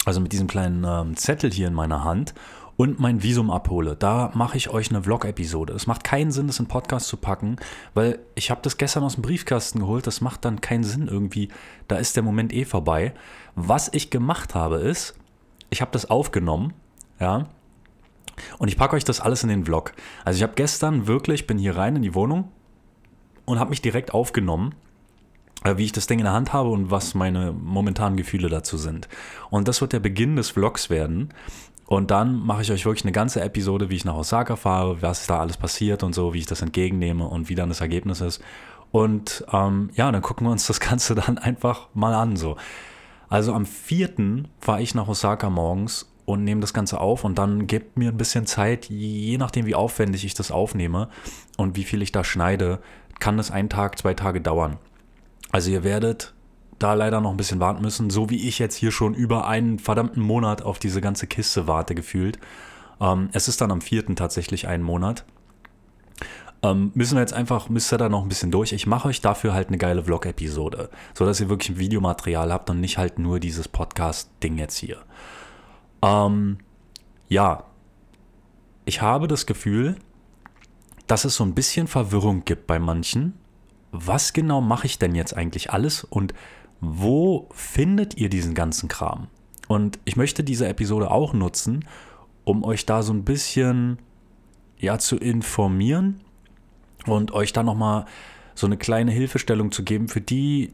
also 0.06 0.22
mit 0.22 0.32
diesem 0.32 0.46
kleinen 0.46 0.84
ähm, 0.88 1.18
Zettel 1.18 1.52
hier 1.52 1.70
in 1.70 1.74
meiner 1.74 2.04
Hand 2.04 2.36
und 2.80 2.98
mein 2.98 3.22
Visum 3.22 3.52
abhole. 3.52 3.98
Da 3.98 4.32
mache 4.36 4.56
ich 4.56 4.70
euch 4.70 4.90
eine 4.90 5.04
Vlog-Episode. 5.04 5.74
Es 5.74 5.86
macht 5.86 6.06
keinen 6.06 6.32
Sinn, 6.32 6.48
das 6.48 6.62
in 6.62 6.68
Podcast 6.68 7.10
zu 7.10 7.18
packen, 7.18 7.58
weil 7.94 8.20
ich 8.36 8.52
habe 8.52 8.62
das 8.64 8.78
gestern 8.78 9.04
aus 9.04 9.16
dem 9.16 9.22
Briefkasten 9.22 9.82
geholt. 9.82 10.08
Das 10.08 10.22
macht 10.22 10.46
dann 10.46 10.62
keinen 10.62 10.86
Sinn 10.86 11.10
irgendwie. 11.10 11.50
Da 11.90 11.98
ist 11.98 12.16
der 12.16 12.24
Moment 12.24 12.54
eh 12.54 12.64
vorbei. 12.64 13.14
Was 13.54 13.90
ich 13.92 14.12
gemacht 14.12 14.56
habe 14.56 14.78
ist, 14.78 15.16
ich 15.70 15.82
habe 15.82 15.92
das 15.92 16.10
aufgenommen, 16.10 16.74
ja, 17.20 17.48
und 18.60 18.70
ich 18.70 18.78
packe 18.78 18.96
euch 18.96 19.04
das 19.04 19.20
alles 19.20 19.44
in 19.44 19.50
den 19.50 19.66
Vlog. 19.66 19.92
Also 20.24 20.38
ich 20.38 20.44
habe 20.44 20.54
gestern 20.56 21.06
wirklich, 21.06 21.48
bin 21.48 21.58
hier 21.58 21.76
rein 21.76 21.98
in 21.98 22.02
die 22.02 22.16
Wohnung 22.16 22.50
und 23.44 23.60
habe 23.60 23.72
mich 23.72 23.82
direkt 23.82 24.14
aufgenommen 24.14 24.74
äh, 25.64 25.78
wie 25.78 25.86
ich 25.86 25.92
das 25.92 26.08
Ding 26.08 26.20
in 26.20 26.26
der 26.26 26.34
Hand 26.34 26.54
habe 26.54 26.70
und 26.70 26.92
was 26.92 27.14
meine 27.14 27.52
momentanen 27.52 28.18
Gefühle 28.18 28.50
dazu 28.50 28.78
sind. 28.78 29.08
Und 29.50 29.68
das 29.68 29.82
wird 29.82 29.94
der 29.94 30.00
Beginn 30.00 30.36
des 30.36 30.52
Vlogs 30.52 30.90
werden. 30.90 31.34
Und 31.90 32.12
dann 32.12 32.36
mache 32.46 32.62
ich 32.62 32.72
euch 32.72 32.86
wirklich 32.86 33.04
eine 33.04 33.12
ganze 33.12 33.42
Episode, 33.42 33.90
wie 33.90 33.96
ich 33.96 34.06
nach 34.06 34.14
Osaka 34.14 34.56
fahre, 34.56 35.02
was 35.02 35.26
da 35.26 35.40
alles 35.40 35.58
passiert 35.58 36.04
und 36.04 36.14
so, 36.14 36.36
wie 36.36 36.38
ich 36.38 36.46
das 36.46 36.62
entgegennehme 36.62 37.28
und 37.28 37.50
wie 37.50 37.56
dann 37.56 37.70
das 37.70 37.82
Ergebnis 37.82 38.22
ist. 38.22 38.44
Und 38.92 39.44
ähm, 39.52 39.90
ja, 39.96 40.12
dann 40.12 40.22
gucken 40.22 40.46
wir 40.46 40.52
uns 40.52 40.68
das 40.68 40.80
Ganze 40.80 41.16
dann 41.26 41.40
einfach 41.40 41.88
mal 41.96 42.14
an. 42.14 42.36
So. 42.36 42.58
Also 43.28 43.56
am 43.56 43.66
4. 43.66 44.44
fahre 44.60 44.84
ich 44.84 44.94
nach 44.94 45.08
Osaka 45.08 45.50
morgens 45.50 46.14
und 46.26 46.44
nehme 46.44 46.62
das 46.62 46.76
Ganze 46.76 47.00
auf 47.00 47.24
und 47.24 47.40
dann 47.40 47.66
gebt 47.66 47.98
mir 47.98 48.10
ein 48.10 48.18
bisschen 48.18 48.46
Zeit, 48.46 48.86
je 48.86 49.40
nachdem 49.40 49.66
wie 49.66 49.74
aufwendig 49.74 50.24
ich 50.24 50.36
das 50.36 50.52
aufnehme 50.52 51.10
und 51.58 51.76
wie 51.76 51.86
viel 51.86 52.04
ich 52.04 52.12
da 52.12 52.24
schneide, 52.24 52.82
kann 53.20 53.38
das 53.38 53.50
ein 53.50 53.68
Tag, 53.68 53.98
zwei 53.98 54.14
Tage 54.14 54.42
dauern. 54.42 54.78
Also 55.52 55.72
ihr 55.72 55.84
werdet 55.84 56.36
da 56.80 56.94
leider 56.94 57.22
noch 57.22 57.32
ein 57.32 57.38
bisschen 57.38 57.60
warten 57.60 57.82
müssen, 57.82 58.10
so 58.10 58.30
wie 58.30 58.48
ich 58.48 58.58
jetzt 58.58 58.76
hier 58.76 58.92
schon 58.92 59.14
über 59.14 59.48
einen 59.48 59.80
verdammten 59.80 60.24
Monat 60.24 60.62
auf 60.62 60.80
diese 60.80 61.02
ganze 61.02 61.28
Kiste 61.28 61.68
warte 61.68 61.94
gefühlt. 61.94 62.40
Ähm, 63.02 63.30
es 63.34 63.48
ist 63.48 63.62
dann 63.62 63.72
am 63.72 63.82
vierten 63.82 64.16
tatsächlich 64.16 64.68
ein 64.68 64.82
Monat. 64.82 65.26
Ähm, 66.62 66.92
müssen 66.94 67.16
wir 67.16 67.22
jetzt 67.22 67.34
einfach, 67.34 67.70
müsst 67.70 67.94
ihr 67.94 67.98
da 67.98 68.10
noch 68.10 68.24
ein 68.24 68.30
bisschen 68.30 68.52
durch. 68.52 68.74
Ich 68.74 68.88
mache 68.88 69.08
euch 69.08 69.22
dafür 69.22 69.54
halt 69.54 69.70
eine 69.70 69.78
geile 69.78 70.04
Vlog-Episode, 70.04 70.90
sodass 71.14 71.40
ihr 71.40 71.50
wirklich 71.50 71.70
ein 71.70 71.80
Videomaterial 71.80 72.52
habt 72.52 72.70
und 72.70 72.82
nicht 72.82 72.98
halt 72.98 73.20
nur 73.20 73.40
dieses 73.40 73.68
Podcast-Ding 73.68 74.58
jetzt 74.58 74.78
hier. 74.78 74.98
Ähm, 76.02 76.58
ja, 77.30 77.64
ich 78.86 79.02
habe 79.02 79.28
das 79.28 79.46
Gefühl, 79.46 79.98
dass 81.08 81.26
es 81.26 81.36
so 81.36 81.44
ein 81.44 81.56
bisschen 81.56 81.88
Verwirrung 81.88 82.44
gibt 82.44 82.68
bei 82.68 82.80
manchen. 82.80 83.34
Was 83.92 84.34
genau 84.34 84.62
mache 84.62 84.86
ich 84.86 85.00
denn 85.00 85.16
jetzt 85.16 85.36
eigentlich 85.36 85.72
alles 85.72 86.04
und 86.04 86.34
wo 86.82 87.48
findet 87.52 88.18
ihr 88.18 88.30
diesen 88.30 88.54
ganzen 88.54 88.88
Kram? 88.90 89.28
Und 89.68 90.00
ich 90.06 90.16
möchte 90.16 90.44
diese 90.44 90.68
Episode 90.68 91.12
auch 91.12 91.34
nutzen, 91.34 91.86
um 92.44 92.64
euch 92.64 92.86
da 92.86 93.04
so 93.04 93.14
ein 93.14 93.24
bisschen 93.24 94.00
ja 94.80 94.98
zu 94.98 95.18
informieren 95.18 96.22
und 97.06 97.32
euch 97.32 97.54
da 97.54 97.64
nochmal 97.64 98.06
so 98.56 98.66
eine 98.66 98.78
kleine 98.78 99.12
Hilfestellung 99.12 99.72
zu 99.72 99.84
geben 99.84 100.08
für 100.08 100.22
die, 100.22 100.74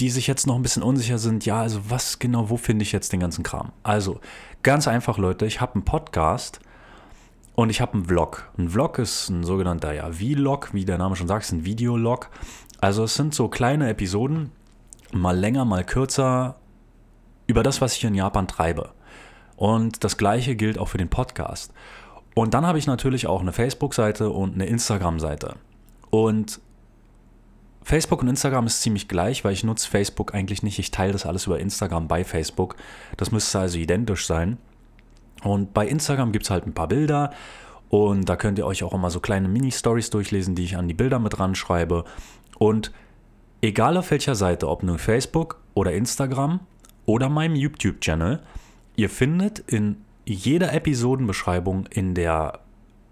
die 0.00 0.10
sich 0.10 0.26
jetzt 0.26 0.46
noch 0.46 0.56
ein 0.56 0.62
bisschen 0.62 0.82
unsicher 0.82 1.18
sind. 1.18 1.46
Ja, 1.46 1.60
also 1.60 1.80
was 1.88 2.18
genau, 2.18 2.50
wo 2.50 2.56
finde 2.56 2.82
ich 2.82 2.92
jetzt 2.92 3.12
den 3.12 3.20
ganzen 3.20 3.42
Kram? 3.42 3.72
Also 3.82 4.20
ganz 4.62 4.88
einfach, 4.88 5.16
Leute, 5.18 5.46
ich 5.46 5.60
habe 5.60 5.74
einen 5.74 5.84
Podcast 5.84 6.60
und 7.54 7.70
ich 7.70 7.80
habe 7.80 7.94
einen 7.94 8.04
Vlog. 8.04 8.50
Ein 8.58 8.68
Vlog 8.68 8.98
ist 8.98 9.28
ein 9.28 9.44
sogenannter 9.44 9.92
ja, 9.92 10.10
Vlog, 10.10 10.74
wie 10.74 10.84
der 10.84 10.98
Name 10.98 11.16
schon 11.16 11.28
sagt, 11.28 11.44
ist 11.44 11.52
ein 11.52 11.64
Videolog. 11.64 12.30
Also 12.80 13.04
es 13.04 13.14
sind 13.14 13.34
so 13.34 13.48
kleine 13.48 13.88
Episoden, 13.88 14.50
mal 15.14 15.36
länger, 15.36 15.64
mal 15.64 15.84
kürzer, 15.84 16.56
über 17.46 17.62
das, 17.62 17.80
was 17.80 17.96
ich 17.96 18.04
in 18.04 18.14
Japan 18.14 18.48
treibe. 18.48 18.90
Und 19.56 20.04
das 20.04 20.16
gleiche 20.16 20.56
gilt 20.56 20.78
auch 20.78 20.88
für 20.88 20.98
den 20.98 21.08
Podcast. 21.08 21.72
Und 22.34 22.54
dann 22.54 22.66
habe 22.66 22.78
ich 22.78 22.86
natürlich 22.86 23.26
auch 23.26 23.40
eine 23.40 23.52
Facebook-Seite 23.52 24.30
und 24.30 24.54
eine 24.54 24.66
Instagram-Seite. 24.66 25.56
Und 26.10 26.60
Facebook 27.82 28.22
und 28.22 28.28
Instagram 28.28 28.66
ist 28.66 28.80
ziemlich 28.80 29.08
gleich, 29.08 29.44
weil 29.44 29.52
ich 29.52 29.62
nutze 29.62 29.88
Facebook 29.88 30.34
eigentlich 30.34 30.62
nicht. 30.62 30.78
Ich 30.78 30.90
teile 30.90 31.12
das 31.12 31.26
alles 31.26 31.46
über 31.46 31.60
Instagram 31.60 32.08
bei 32.08 32.24
Facebook. 32.24 32.76
Das 33.16 33.30
müsste 33.30 33.58
also 33.58 33.78
identisch 33.78 34.26
sein. 34.26 34.58
Und 35.42 35.74
bei 35.74 35.86
Instagram 35.86 36.32
gibt 36.32 36.46
es 36.46 36.50
halt 36.50 36.66
ein 36.66 36.72
paar 36.72 36.88
Bilder 36.88 37.30
und 37.90 38.28
da 38.28 38.36
könnt 38.36 38.58
ihr 38.58 38.66
euch 38.66 38.82
auch 38.82 38.94
immer 38.94 39.10
so 39.10 39.20
kleine 39.20 39.46
Mini-Stories 39.46 40.10
durchlesen, 40.10 40.54
die 40.54 40.64
ich 40.64 40.76
an 40.76 40.88
die 40.88 40.94
Bilder 40.94 41.18
mit 41.18 41.38
ranschreibe. 41.38 42.04
Und 42.58 42.90
egal 43.64 43.96
auf 43.96 44.10
welcher 44.10 44.34
Seite, 44.34 44.68
ob 44.68 44.82
nun 44.82 44.98
Facebook 44.98 45.60
oder 45.74 45.92
Instagram 45.92 46.58
oder 47.06 47.28
meinem 47.28 47.54
YouTube-Channel, 47.56 48.40
ihr 48.96 49.10
findet 49.10 49.60
in 49.60 49.98
jeder 50.26 50.72
Episodenbeschreibung 50.72 51.86
in 51.86 52.14
der 52.14 52.60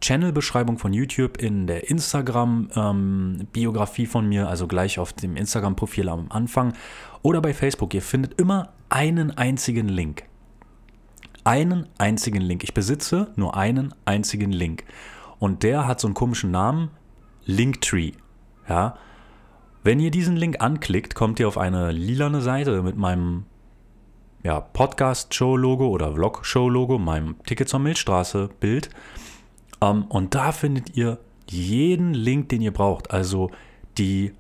Channel-Beschreibung 0.01 0.79
von 0.79 0.93
YouTube, 0.93 1.37
in 1.39 1.69
der 1.69 1.89
Instagram-Biografie 1.89 4.03
ähm, 4.03 4.09
von 4.09 4.29
mir, 4.29 4.49
also 4.49 4.67
gleich 4.67 4.99
auf 4.99 5.13
dem 5.13 5.37
Instagram-Profil 5.37 6.09
am 6.09 6.27
Anfang 6.31 6.73
oder 7.23 7.41
bei 7.41 7.55
Facebook. 7.55 7.95
Ihr 7.95 8.03
findet 8.03 8.41
immer 8.41 8.73
einen 8.89 9.31
einzigen 9.31 9.87
Link. 9.89 10.25
Einen 11.45 11.87
einzigen 11.99 12.41
Link. 12.41 12.65
Ich 12.65 12.75
besitze 12.75 13.31
nur 13.37 13.57
einen 13.57 13.95
einzigen 14.05 14.51
Link. 14.51 14.83
Und 15.39 15.63
der 15.63 15.87
hat 15.87 16.01
so 16.01 16.09
einen 16.09 16.15
komischen 16.15 16.51
Namen, 16.51 16.91
Linktree. 17.45 18.15
Ja. 18.69 18.97
Wenn 19.85 19.99
ihr 19.99 20.13
diesen 20.13 20.37
Link 20.37 20.61
anklickt, 20.61 21.17
kommt 21.17 21.41
ihr 21.41 21.49
auf 21.49 21.59
eine 21.59 21.91
lilane 21.91 22.41
Seite 22.41 22.83
mit 22.85 22.97
meinem 22.97 23.47
ja, 24.45 24.61
Podcast-Show-Logo 24.61 25.89
oder 25.89 26.13
Vlog-Show-Logo, 26.13 26.99
meinem 26.99 27.35
Ticket 27.47 27.69
zur 27.69 27.81
Milchstraße-Bild. 27.81 28.91
Ähm, 29.81 30.05
und 30.05 30.37
da 30.37 30.53
findet 30.53 30.97
ihr 30.97 31.19
jeden 31.49 32.15
Link, 32.15 32.49
den 32.51 32.63
ihr 32.63 32.73
braucht. 32.73 33.11
Also 33.11 33.51
die 33.99 34.33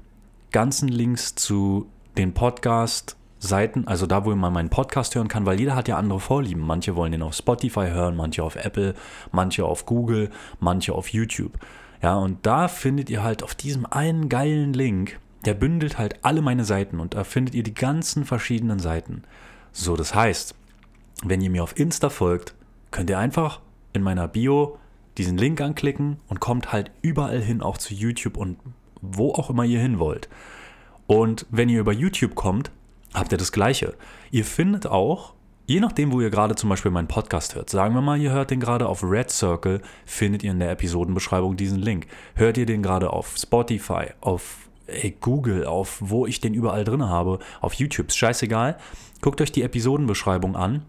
ganzen 0.53 0.87
Links 0.87 1.35
zu 1.35 1.89
den 2.17 2.35
Podcast-Seiten, 2.35 3.89
also 3.89 4.07
da, 4.07 4.25
wo 4.25 4.33
man 4.37 4.53
meinen 4.53 4.71
Podcast 4.71 5.17
hören 5.17 5.27
kann, 5.27 5.45
weil 5.45 5.59
jeder 5.59 5.75
hat 5.75 5.89
ja 5.89 5.97
andere 5.97 6.21
Vorlieben. 6.21 6.65
Manche 6.65 6.95
wollen 6.95 7.11
den 7.11 7.23
auf 7.23 7.35
Spotify 7.35 7.89
hören, 7.89 8.15
manche 8.15 8.45
auf 8.45 8.55
Apple, 8.55 8.95
manche 9.33 9.65
auf 9.65 9.87
Google, 9.87 10.31
manche 10.61 10.93
auf 10.93 11.09
YouTube. 11.09 11.59
Ja, 12.01 12.15
und 12.15 12.47
da 12.47 12.69
findet 12.69 13.11
ihr 13.11 13.25
halt 13.25 13.43
auf 13.43 13.57
diesem 13.57 13.87
einen 13.87 14.29
geilen 14.29 14.73
Link, 14.73 15.19
der 15.45 15.55
bündelt 15.55 15.99
halt 15.99 16.25
alle 16.25 16.43
meine 16.43 16.65
Seiten 16.65 17.01
und 17.01 17.15
da 17.15 17.25
findet 17.25 17.55
ihr 17.55 17.63
die 17.63 17.75
ganzen 17.75 18.25
verschiedenen 18.25 18.79
Seiten. 18.79 19.23
So, 19.73 19.97
das 19.97 20.15
heißt, 20.15 20.55
wenn 21.25 21.41
ihr 21.41 21.51
mir 21.51 21.63
auf 21.63 21.79
Insta 21.79 22.11
folgt, 22.11 22.55
könnt 22.91 23.11
ihr 23.11 23.19
einfach 23.19 23.61
in 23.93 24.03
meiner 24.03 24.29
Bio 24.29 24.79
diesen 25.19 25.37
Link 25.37 25.61
anklicken 25.61 26.19
und 26.29 26.41
kommt 26.41 26.73
halt 26.73 26.91
überall 27.03 27.41
hin, 27.41 27.63
auch 27.63 27.79
zu 27.79 27.95
YouTube 27.95 28.37
und 28.37 28.59
wo 29.01 29.33
auch 29.33 29.51
immer 29.51 29.65
ihr 29.65 29.81
hin 29.81 29.99
wollt. 29.99 30.29
Und 31.07 31.47
wenn 31.51 31.69
ihr 31.69 31.81
über 31.81 31.93
YouTube 31.93 32.35
kommt, 32.35 32.71
habt 33.13 33.33
ihr 33.33 33.39
das 33.39 33.53
gleiche. 33.53 33.95
Ihr 34.31 34.45
findet 34.45 34.87
auch, 34.87 35.35
je 35.67 35.81
nachdem, 35.81 36.13
wo 36.13 36.21
ihr 36.21 36.31
gerade 36.31 36.55
zum 36.55 36.71
Beispiel 36.71 36.91
meinen 36.91 37.09
Podcast 37.09 37.55
hört, 37.55 37.69
sagen 37.69 37.95
wir 37.95 38.01
mal, 38.01 38.19
ihr 38.19 38.33
hört 38.33 38.51
den 38.51 38.61
gerade 38.61 38.89
auf 38.89 39.03
Red 39.03 39.31
Circle, 39.31 39.83
findet 40.07 40.43
ihr 40.43 40.53
in 40.53 40.61
der 40.61 40.71
Episodenbeschreibung 40.71 41.57
diesen 41.57 41.79
Link. 41.79 42.07
Hört 42.35 42.57
ihr 42.57 42.67
den 42.67 42.83
gerade 42.83 43.11
auf 43.11 43.37
Spotify, 43.37 44.07
auf 44.21 44.71
ey, 44.93 45.17
Google, 45.21 45.67
auf 45.67 45.99
wo 46.01 46.27
ich 46.27 46.41
den 46.41 46.55
überall 46.55 46.85
drin 46.85 47.09
habe, 47.09 47.39
auf 47.61 47.75
YouTube, 47.75 48.09
ist 48.09 48.17
scheißegal. 48.17 48.77
Guckt 49.21 49.41
euch 49.41 49.53
die 49.53 49.63
Episodenbeschreibung 49.63 50.57
an 50.57 50.83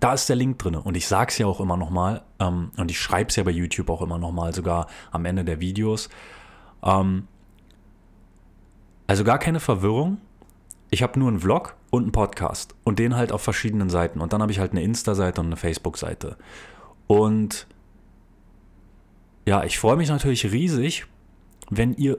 da 0.00 0.14
ist 0.14 0.28
der 0.28 0.36
Link 0.36 0.58
drin. 0.58 0.74
Und 0.74 0.96
ich 0.96 1.06
sage 1.06 1.30
es 1.30 1.38
ja 1.38 1.46
auch 1.46 1.60
immer 1.60 1.76
nochmal, 1.76 2.22
ähm, 2.38 2.70
und 2.76 2.90
ich 2.90 2.98
schreibe 3.00 3.28
es 3.28 3.36
ja 3.36 3.44
bei 3.44 3.50
YouTube 3.50 3.90
auch 3.90 4.02
immer 4.02 4.18
nochmal, 4.18 4.54
sogar 4.54 4.86
am 5.10 5.24
Ende 5.24 5.44
der 5.44 5.60
Videos. 5.60 6.08
Ähm, 6.82 7.28
also 9.06 9.24
gar 9.24 9.38
keine 9.38 9.60
Verwirrung. 9.60 10.18
Ich 10.90 11.02
habe 11.02 11.18
nur 11.18 11.28
einen 11.28 11.40
Vlog 11.40 11.76
und 11.90 12.02
einen 12.04 12.12
Podcast 12.12 12.74
und 12.84 12.98
den 12.98 13.16
halt 13.16 13.32
auf 13.32 13.42
verschiedenen 13.42 13.90
Seiten. 13.90 14.20
Und 14.20 14.32
dann 14.32 14.42
habe 14.42 14.52
ich 14.52 14.58
halt 14.58 14.72
eine 14.72 14.82
Insta-Seite 14.82 15.40
und 15.40 15.48
eine 15.48 15.56
Facebook-Seite. 15.56 16.36
Und 17.06 17.66
ja, 19.46 19.64
ich 19.64 19.78
freue 19.78 19.96
mich 19.96 20.08
natürlich 20.08 20.50
riesig, 20.52 21.06
wenn 21.70 21.94
ihr 21.94 22.18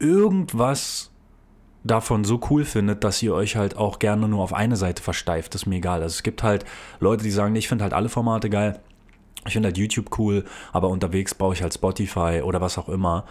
irgendwas 0.00 1.10
davon 1.84 2.24
so 2.24 2.40
cool 2.50 2.64
findet, 2.64 3.04
dass 3.04 3.22
ihr 3.22 3.34
euch 3.34 3.56
halt 3.56 3.76
auch 3.76 3.98
gerne 3.98 4.28
nur 4.28 4.42
auf 4.42 4.52
eine 4.52 4.76
Seite 4.76 5.02
versteift, 5.02 5.54
ist 5.54 5.66
mir 5.66 5.76
egal. 5.76 6.02
Also 6.02 6.14
es 6.14 6.22
gibt 6.22 6.42
halt 6.42 6.64
Leute, 6.98 7.24
die 7.24 7.30
sagen, 7.30 7.54
ich 7.56 7.68
finde 7.68 7.84
halt 7.84 7.94
alle 7.94 8.08
Formate 8.08 8.50
geil. 8.50 8.80
Ich 9.46 9.54
finde 9.54 9.68
halt 9.68 9.78
YouTube 9.78 10.18
cool, 10.18 10.44
aber 10.72 10.88
unterwegs 10.88 11.34
brauche 11.34 11.54
ich 11.54 11.62
halt 11.62 11.72
Spotify 11.72 12.42
oder 12.44 12.60
was 12.60 12.76
auch 12.76 12.88
immer. 12.88 13.24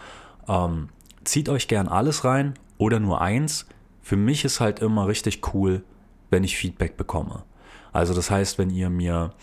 Ähm, 0.47 0.89
zieht 1.23 1.49
euch 1.49 1.67
gern 1.67 1.87
alles 1.87 2.25
rein 2.25 2.55
oder 2.79 2.99
nur 2.99 3.21
eins. 3.21 3.67
Für 4.01 4.15
mich 4.15 4.45
ist 4.45 4.59
halt 4.59 4.79
immer 4.79 5.07
richtig 5.07 5.41
cool, 5.53 5.83
wenn 6.31 6.43
ich 6.43 6.57
Feedback 6.57 6.97
bekomme. 6.97 7.43
Also 7.91 8.15
das 8.15 8.31
heißt, 8.31 8.57
wenn 8.57 8.71
ihr 8.71 8.89
mir 8.89 9.33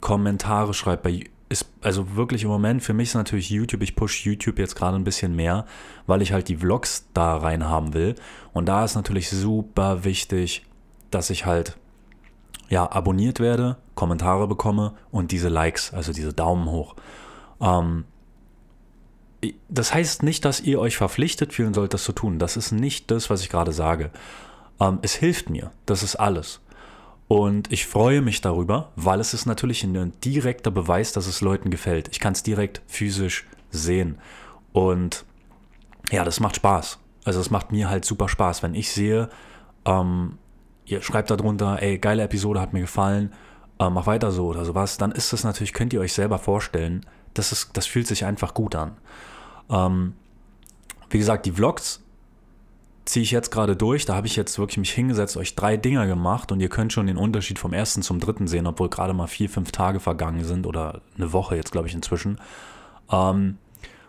Kommentare 0.00 0.74
schreibt 0.74 1.02
bei 1.02 1.24
ist 1.48 1.70
also 1.82 2.16
wirklich 2.16 2.42
im 2.42 2.48
Moment 2.48 2.82
für 2.82 2.94
mich 2.94 3.10
ist 3.10 3.14
natürlich 3.14 3.50
YouTube, 3.50 3.82
ich 3.82 3.96
push 3.96 4.24
YouTube 4.24 4.58
jetzt 4.58 4.76
gerade 4.76 4.96
ein 4.96 5.04
bisschen 5.04 5.36
mehr, 5.36 5.66
weil 6.06 6.22
ich 6.22 6.32
halt 6.32 6.48
die 6.48 6.56
Vlogs 6.56 7.06
da 7.14 7.36
rein 7.36 7.64
haben 7.68 7.94
will. 7.94 8.14
Und 8.52 8.66
da 8.66 8.84
ist 8.84 8.94
natürlich 8.94 9.30
super 9.30 10.04
wichtig, 10.04 10.64
dass 11.10 11.30
ich 11.30 11.46
halt 11.46 11.76
ja 12.68 12.90
abonniert 12.90 13.40
werde, 13.40 13.76
Kommentare 13.94 14.48
bekomme 14.48 14.94
und 15.10 15.32
diese 15.32 15.48
Likes, 15.48 15.92
also 15.92 16.12
diese 16.12 16.32
Daumen 16.32 16.70
hoch. 16.70 16.96
Ähm, 17.60 18.04
das 19.68 19.92
heißt 19.92 20.22
nicht, 20.22 20.44
dass 20.44 20.60
ihr 20.60 20.80
euch 20.80 20.96
verpflichtet 20.96 21.52
fühlen 21.52 21.74
sollt, 21.74 21.94
das 21.94 22.04
zu 22.04 22.12
tun. 22.12 22.38
Das 22.38 22.56
ist 22.56 22.72
nicht 22.72 23.10
das, 23.10 23.28
was 23.30 23.42
ich 23.42 23.50
gerade 23.50 23.72
sage. 23.72 24.10
Ähm, 24.80 24.98
es 25.02 25.14
hilft 25.14 25.50
mir. 25.50 25.70
Das 25.86 26.02
ist 26.02 26.16
alles. 26.16 26.60
Und 27.26 27.72
ich 27.72 27.86
freue 27.86 28.20
mich 28.20 28.40
darüber, 28.40 28.92
weil 28.96 29.20
es 29.20 29.32
ist 29.32 29.46
natürlich 29.46 29.82
ein 29.82 30.12
direkter 30.24 30.70
Beweis, 30.70 31.12
dass 31.12 31.26
es 31.26 31.40
Leuten 31.40 31.70
gefällt. 31.70 32.08
Ich 32.12 32.20
kann 32.20 32.34
es 32.34 32.42
direkt 32.42 32.82
physisch 32.86 33.46
sehen. 33.70 34.18
Und 34.72 35.24
ja, 36.10 36.24
das 36.24 36.40
macht 36.40 36.56
Spaß. 36.56 36.98
Also 37.24 37.40
es 37.40 37.50
macht 37.50 37.72
mir 37.72 37.88
halt 37.88 38.04
super 38.04 38.28
Spaß, 38.28 38.62
wenn 38.62 38.74
ich 38.74 38.92
sehe, 38.92 39.30
ähm, 39.86 40.38
ihr 40.84 41.00
schreibt 41.02 41.30
darunter, 41.30 41.80
ey, 41.80 41.98
geile 41.98 42.22
Episode, 42.22 42.60
hat 42.60 42.74
mir 42.74 42.82
gefallen, 42.82 43.32
äh, 43.78 43.88
mach 43.88 44.06
weiter 44.06 44.30
so 44.30 44.46
oder 44.46 44.64
sowas, 44.66 44.98
dann 44.98 45.12
ist 45.12 45.32
das 45.32 45.44
natürlich, 45.44 45.72
könnt 45.72 45.94
ihr 45.94 46.00
euch 46.00 46.12
selber 46.12 46.38
vorstellen, 46.38 47.06
das, 47.32 47.52
ist, 47.52 47.70
das 47.74 47.86
fühlt 47.86 48.06
sich 48.06 48.26
einfach 48.26 48.52
gut 48.52 48.74
an. 48.74 48.98
Ähm, 49.70 50.14
wie 51.08 51.18
gesagt, 51.18 51.46
die 51.46 51.52
Vlogs 51.52 52.03
ziehe 53.04 53.22
ich 53.22 53.30
jetzt 53.30 53.50
gerade 53.50 53.76
durch. 53.76 54.04
Da 54.06 54.14
habe 54.14 54.26
ich 54.26 54.36
jetzt 54.36 54.58
wirklich 54.58 54.78
mich 54.78 54.92
hingesetzt, 54.92 55.36
euch 55.36 55.54
drei 55.54 55.76
Dinger 55.76 56.06
gemacht 56.06 56.52
und 56.52 56.60
ihr 56.60 56.68
könnt 56.68 56.92
schon 56.92 57.06
den 57.06 57.16
Unterschied 57.16 57.58
vom 57.58 57.72
ersten 57.72 58.02
zum 58.02 58.20
dritten 58.20 58.46
sehen, 58.46 58.66
obwohl 58.66 58.88
gerade 58.88 59.12
mal 59.12 59.26
vier, 59.26 59.48
fünf 59.48 59.72
Tage 59.72 60.00
vergangen 60.00 60.44
sind 60.44 60.66
oder 60.66 61.00
eine 61.16 61.32
Woche 61.32 61.56
jetzt, 61.56 61.72
glaube 61.72 61.88
ich, 61.88 61.94
inzwischen. 61.94 62.40
Ähm, 63.10 63.58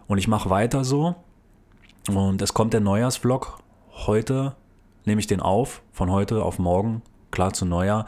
und 0.07 0.17
ich 0.17 0.27
mache 0.27 0.49
weiter 0.49 0.83
so. 0.83 1.15
Und 2.07 2.41
es 2.41 2.53
kommt 2.53 2.73
der 2.73 2.81
Neujahrsvlog. 2.81 3.59
Heute 3.91 4.55
nehme 5.05 5.19
ich 5.19 5.27
den 5.27 5.39
auf, 5.39 5.81
von 5.91 6.11
heute 6.11 6.43
auf 6.43 6.59
morgen, 6.59 7.01
klar 7.31 7.53
zu 7.53 7.65
Neujahr. 7.65 8.05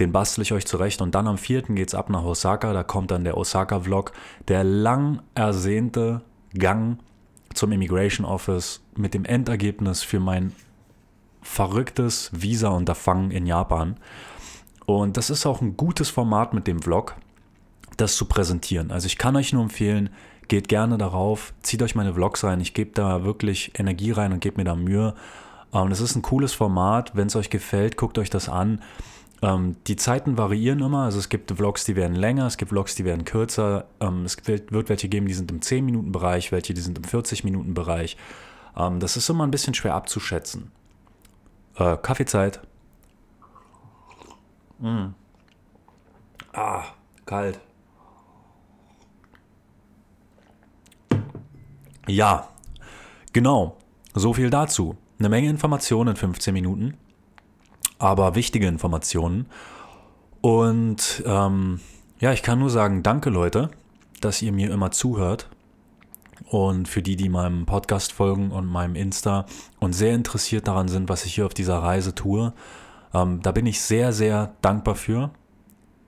Den 0.00 0.12
bastel 0.12 0.42
ich 0.42 0.52
euch 0.52 0.66
zurecht. 0.66 1.00
Und 1.00 1.14
dann 1.14 1.26
am 1.26 1.38
4. 1.38 1.62
geht 1.62 1.88
es 1.88 1.94
ab 1.94 2.10
nach 2.10 2.24
Osaka. 2.24 2.72
Da 2.72 2.82
kommt 2.82 3.10
dann 3.10 3.24
der 3.24 3.36
Osaka-Vlog. 3.36 4.12
Der 4.48 4.62
lang 4.62 5.22
ersehnte 5.34 6.22
Gang 6.52 6.98
zum 7.56 7.72
Immigration 7.72 8.26
Office 8.26 8.82
mit 8.96 9.14
dem 9.14 9.24
Endergebnis 9.24 10.02
für 10.02 10.20
mein 10.20 10.52
verrücktes 11.42 12.30
Visa-Unterfangen 12.32 13.30
in 13.30 13.46
Japan. 13.46 13.96
Und 14.84 15.16
das 15.16 15.30
ist 15.30 15.46
auch 15.46 15.60
ein 15.60 15.76
gutes 15.76 16.10
Format 16.10 16.54
mit 16.54 16.66
dem 16.66 16.80
Vlog, 16.80 17.16
das 17.96 18.16
zu 18.16 18.26
präsentieren. 18.26 18.90
Also 18.90 19.06
ich 19.06 19.18
kann 19.18 19.36
euch 19.36 19.52
nur 19.52 19.62
empfehlen, 19.62 20.10
geht 20.48 20.68
gerne 20.68 20.98
darauf, 20.98 21.54
zieht 21.62 21.82
euch 21.82 21.94
meine 21.94 22.14
Vlogs 22.14 22.44
rein. 22.44 22.60
Ich 22.60 22.74
gebe 22.74 22.92
da 22.92 23.24
wirklich 23.24 23.78
Energie 23.78 24.12
rein 24.12 24.32
und 24.32 24.40
gebe 24.40 24.58
mir 24.58 24.64
da 24.64 24.76
Mühe. 24.76 25.14
Und 25.70 25.92
es 25.92 26.00
ist 26.00 26.14
ein 26.14 26.22
cooles 26.22 26.52
Format. 26.52 27.16
Wenn 27.16 27.26
es 27.26 27.36
euch 27.36 27.50
gefällt, 27.50 27.96
guckt 27.96 28.18
euch 28.18 28.30
das 28.30 28.48
an. 28.48 28.80
Ähm, 29.42 29.76
die 29.86 29.96
Zeiten 29.96 30.38
variieren 30.38 30.80
immer. 30.80 31.04
Also 31.04 31.18
es 31.18 31.28
gibt 31.28 31.50
Vlogs, 31.50 31.84
die 31.84 31.96
werden 31.96 32.16
länger, 32.16 32.46
es 32.46 32.56
gibt 32.56 32.70
Vlogs, 32.70 32.94
die 32.94 33.04
werden 33.04 33.24
kürzer. 33.24 33.86
Ähm, 34.00 34.24
es 34.24 34.36
wird, 34.46 34.72
welche 34.88 35.08
geben, 35.08 35.26
die 35.26 35.34
sind 35.34 35.50
im 35.50 35.60
10-Minuten-Bereich, 35.60 36.52
welche, 36.52 36.74
die 36.74 36.80
sind 36.80 36.98
im 36.98 37.04
40-Minuten-Bereich. 37.04 38.16
Ähm, 38.76 39.00
das 39.00 39.16
ist 39.16 39.28
immer 39.28 39.46
ein 39.46 39.50
bisschen 39.50 39.74
schwer 39.74 39.94
abzuschätzen. 39.94 40.72
Äh, 41.76 41.96
Kaffeezeit. 41.98 42.60
Mm. 44.78 45.08
Ah, 46.52 46.84
kalt. 47.26 47.60
Ja, 52.06 52.48
genau. 53.32 53.76
So 54.14 54.32
viel 54.32 54.48
dazu. 54.48 54.96
Eine 55.18 55.28
Menge 55.28 55.48
Informationen 55.48 56.10
in 56.10 56.16
15 56.16 56.54
Minuten 56.54 56.96
aber 57.98 58.34
wichtige 58.34 58.66
Informationen. 58.66 59.46
Und 60.40 61.22
ähm, 61.26 61.80
ja, 62.18 62.32
ich 62.32 62.42
kann 62.42 62.58
nur 62.58 62.70
sagen, 62.70 63.02
danke 63.02 63.30
Leute, 63.30 63.70
dass 64.20 64.42
ihr 64.42 64.52
mir 64.52 64.70
immer 64.70 64.90
zuhört. 64.90 65.48
Und 66.50 66.86
für 66.86 67.02
die, 67.02 67.16
die 67.16 67.28
meinem 67.28 67.66
Podcast 67.66 68.12
folgen 68.12 68.50
und 68.50 68.66
meinem 68.66 68.94
Insta 68.94 69.46
und 69.80 69.94
sehr 69.94 70.14
interessiert 70.14 70.68
daran 70.68 70.88
sind, 70.88 71.08
was 71.08 71.24
ich 71.24 71.34
hier 71.34 71.46
auf 71.46 71.54
dieser 71.54 71.78
Reise 71.78 72.14
tue, 72.14 72.52
ähm, 73.14 73.40
da 73.42 73.52
bin 73.52 73.66
ich 73.66 73.80
sehr, 73.80 74.12
sehr 74.12 74.54
dankbar 74.62 74.94
für. 74.94 75.30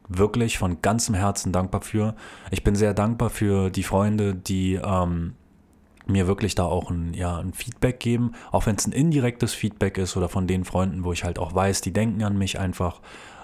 Wirklich 0.09 0.59
von 0.59 0.80
ganzem 0.80 1.14
Herzen 1.14 1.52
dankbar 1.52 1.80
für. 1.80 2.14
Ich 2.50 2.62
bin 2.62 2.76
sehr 2.76 2.95
dankbar 2.95 3.30
für 3.30 3.71
die 3.71 3.83
Freunde, 3.83 4.35
die 4.35 4.75
ähm, 4.75 5.35
mir 6.08 6.26
wirklich 6.26 6.54
da 6.54 6.64
auch 6.64 6.90
ein, 6.90 7.14
ja, 7.14 7.38
ein 7.38 7.52
Feedback 7.52 8.00
geben, 8.00 8.32
auch 8.50 8.66
wenn 8.66 8.76
es 8.76 8.86
ein 8.86 8.92
indirektes 8.92 9.54
Feedback 9.54 9.98
ist 9.98 10.16
oder 10.16 10.28
von 10.28 10.46
den 10.46 10.64
Freunden, 10.64 11.04
wo 11.04 11.12
ich 11.12 11.24
halt 11.24 11.38
auch 11.38 11.54
weiß, 11.54 11.80
die 11.80 11.92
denken 11.92 12.22
an 12.24 12.36
mich 12.36 12.58
einfach. 12.58 13.00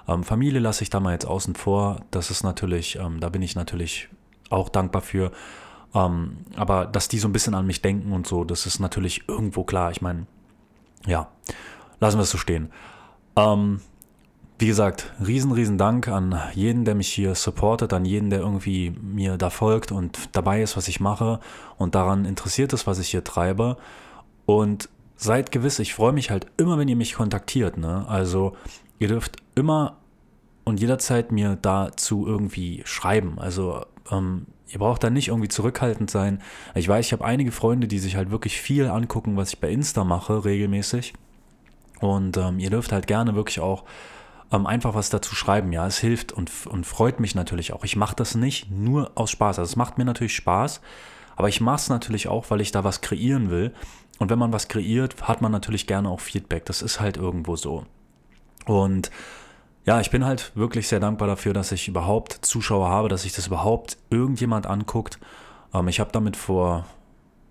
Ähm, 0.08 0.24
Familie 0.24 0.60
lasse 0.60 0.82
ich 0.82 0.90
da 0.90 1.00
mal 1.00 1.12
jetzt 1.12 1.26
außen 1.26 1.54
vor. 1.54 2.00
Das 2.10 2.30
ist 2.30 2.42
natürlich, 2.42 2.96
ähm, 2.96 3.20
da 3.20 3.28
bin 3.28 3.42
ich 3.42 3.54
natürlich 3.54 4.08
auch 4.50 4.68
dankbar 4.68 5.02
für. 5.02 5.30
Ähm, 5.94 6.38
aber 6.56 6.86
dass 6.86 7.08
die 7.08 7.18
so 7.18 7.28
ein 7.28 7.32
bisschen 7.32 7.54
an 7.54 7.66
mich 7.66 7.82
denken 7.82 8.12
und 8.12 8.26
so, 8.26 8.44
das 8.44 8.66
ist 8.66 8.80
natürlich 8.80 9.28
irgendwo 9.28 9.64
klar. 9.64 9.90
Ich 9.90 10.02
meine, 10.02 10.26
ja, 11.06 11.28
lassen 12.00 12.18
wir 12.18 12.22
es 12.22 12.30
so 12.30 12.38
stehen. 12.38 12.70
Ähm, 13.36 13.80
wie 14.58 14.66
gesagt, 14.66 15.12
riesen, 15.24 15.52
riesen 15.52 15.78
Dank 15.78 16.06
an 16.08 16.40
jeden, 16.54 16.84
der 16.84 16.94
mich 16.94 17.08
hier 17.08 17.34
supportet, 17.34 17.92
an 17.92 18.04
jeden, 18.04 18.30
der 18.30 18.40
irgendwie 18.40 18.94
mir 19.02 19.36
da 19.36 19.50
folgt 19.50 19.90
und 19.90 20.28
dabei 20.32 20.62
ist, 20.62 20.76
was 20.76 20.86
ich 20.86 21.00
mache 21.00 21.40
und 21.76 21.94
daran 21.94 22.24
interessiert 22.24 22.72
ist, 22.72 22.86
was 22.86 23.00
ich 23.00 23.08
hier 23.08 23.24
treibe. 23.24 23.76
Und 24.46 24.88
seid 25.16 25.50
gewiss, 25.50 25.78
ich 25.80 25.94
freue 25.94 26.12
mich 26.12 26.30
halt 26.30 26.46
immer, 26.56 26.78
wenn 26.78 26.88
ihr 26.88 26.96
mich 26.96 27.14
kontaktiert. 27.14 27.78
Ne? 27.78 28.06
Also 28.08 28.56
ihr 28.98 29.08
dürft 29.08 29.36
immer 29.54 29.96
und 30.64 30.80
jederzeit 30.80 31.32
mir 31.32 31.58
dazu 31.60 32.26
irgendwie 32.26 32.82
schreiben. 32.84 33.38
Also 33.38 33.84
ähm, 34.10 34.46
ihr 34.68 34.78
braucht 34.78 35.02
da 35.02 35.10
nicht 35.10 35.28
irgendwie 35.28 35.48
zurückhaltend 35.48 36.10
sein. 36.10 36.40
Ich 36.74 36.88
weiß, 36.88 37.06
ich 37.06 37.12
habe 37.12 37.24
einige 37.24 37.52
Freunde, 37.52 37.88
die 37.88 37.98
sich 37.98 38.16
halt 38.16 38.30
wirklich 38.30 38.60
viel 38.60 38.86
angucken, 38.86 39.36
was 39.36 39.50
ich 39.50 39.60
bei 39.60 39.70
Insta 39.70 40.04
mache, 40.04 40.44
regelmäßig. 40.44 41.12
Und 42.00 42.36
ähm, 42.36 42.58
ihr 42.58 42.70
dürft 42.70 42.92
halt 42.92 43.06
gerne 43.06 43.34
wirklich 43.34 43.60
auch 43.60 43.84
ähm, 44.54 44.66
einfach 44.66 44.94
was 44.94 45.10
dazu 45.10 45.34
schreiben. 45.34 45.72
Ja, 45.72 45.86
es 45.86 45.98
hilft 45.98 46.32
und, 46.32 46.50
und 46.66 46.86
freut 46.86 47.18
mich 47.20 47.34
natürlich 47.34 47.72
auch. 47.72 47.84
Ich 47.84 47.96
mache 47.96 48.14
das 48.14 48.34
nicht 48.34 48.70
nur 48.70 49.12
aus 49.16 49.30
Spaß. 49.30 49.58
Also 49.58 49.70
es 49.70 49.76
macht 49.76 49.98
mir 49.98 50.04
natürlich 50.04 50.36
Spaß, 50.36 50.80
aber 51.36 51.48
ich 51.48 51.60
mache 51.60 51.76
es 51.76 51.88
natürlich 51.88 52.28
auch, 52.28 52.50
weil 52.50 52.60
ich 52.60 52.70
da 52.70 52.84
was 52.84 53.00
kreieren 53.00 53.50
will. 53.50 53.74
Und 54.18 54.30
wenn 54.30 54.38
man 54.38 54.52
was 54.52 54.68
kreiert, 54.68 55.22
hat 55.22 55.42
man 55.42 55.50
natürlich 55.50 55.86
gerne 55.88 56.08
auch 56.08 56.20
Feedback. 56.20 56.64
Das 56.66 56.82
ist 56.82 57.00
halt 57.00 57.16
irgendwo 57.16 57.56
so. 57.56 57.84
Und 58.66 59.10
ja, 59.84 60.00
ich 60.00 60.10
bin 60.10 60.24
halt 60.24 60.52
wirklich 60.54 60.86
sehr 60.88 61.00
dankbar 61.00 61.26
dafür, 61.26 61.52
dass 61.52 61.72
ich 61.72 61.88
überhaupt 61.88 62.32
Zuschauer 62.42 62.88
habe, 62.88 63.08
dass 63.08 63.22
sich 63.22 63.32
das 63.32 63.48
überhaupt 63.48 63.98
irgendjemand 64.08 64.66
anguckt. 64.66 65.18
Ähm, 65.74 65.88
ich 65.88 65.98
habe 65.98 66.12
damit 66.12 66.36
vor, 66.36 66.86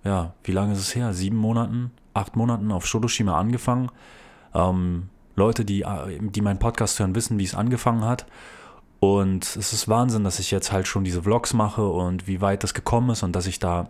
ja, 0.06 0.34
wie 0.44 0.54
lange 0.54 0.74
ist 0.74 0.80
es 0.80 0.96
her? 0.96 1.14
Sieben 1.14 1.38
Monaten, 1.38 1.92
acht 2.14 2.38
Monaten 2.38 2.72
auf 2.72 2.88
Shodoshima 2.88 3.38
angefangen. 3.38 3.92
Ähm, 4.54 5.10
Leute, 5.36 5.66
die, 5.66 5.86
die 6.20 6.42
meinen 6.42 6.60
Podcast 6.60 7.00
hören, 7.00 7.16
wissen, 7.16 7.40
wie 7.40 7.44
es 7.44 7.56
angefangen 7.56 8.06
hat. 8.06 8.26
Und 9.00 9.44
es 9.58 9.74
ist 9.74 9.90
Wahnsinn, 9.90 10.24
dass 10.24 10.40
ich 10.40 10.52
jetzt 10.52 10.72
halt 10.72 10.88
schon 10.88 11.04
diese 11.04 11.24
Vlogs 11.24 11.54
mache 11.54 11.86
und 11.86 12.28
wie 12.28 12.40
weit 12.40 12.64
das 12.64 12.74
gekommen 12.74 13.10
ist 13.10 13.24
und 13.24 13.36
dass 13.36 13.48
ich 13.48 13.60
da 13.60 13.90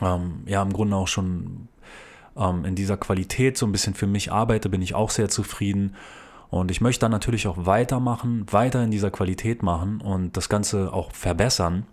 ähm, 0.00 0.44
ja 0.46 0.62
im 0.62 0.72
Grunde 0.72 0.96
auch 0.96 1.08
schon 1.08 1.68
ähm, 2.36 2.64
in 2.64 2.74
dieser 2.74 2.96
Qualität 2.96 3.58
so 3.58 3.66
ein 3.66 3.72
bisschen 3.72 3.94
für 3.94 4.06
mich 4.06 4.32
arbeite, 4.32 4.70
bin 4.70 4.80
ich 4.80 4.94
auch 4.94 5.10
sehr 5.10 5.28
zufrieden. 5.28 5.94
Und 6.48 6.70
ich 6.70 6.80
möchte 6.80 7.00
dann 7.00 7.12
natürlich 7.12 7.46
auch 7.48 7.66
weitermachen, 7.66 8.46
weiter 8.50 8.82
in 8.82 8.90
dieser 8.90 9.10
Qualität 9.10 9.62
machen 9.62 10.00
und 10.00 10.36
das 10.36 10.48
Ganze 10.48 10.92
auch 10.92 11.12
verbessern. 11.12 11.86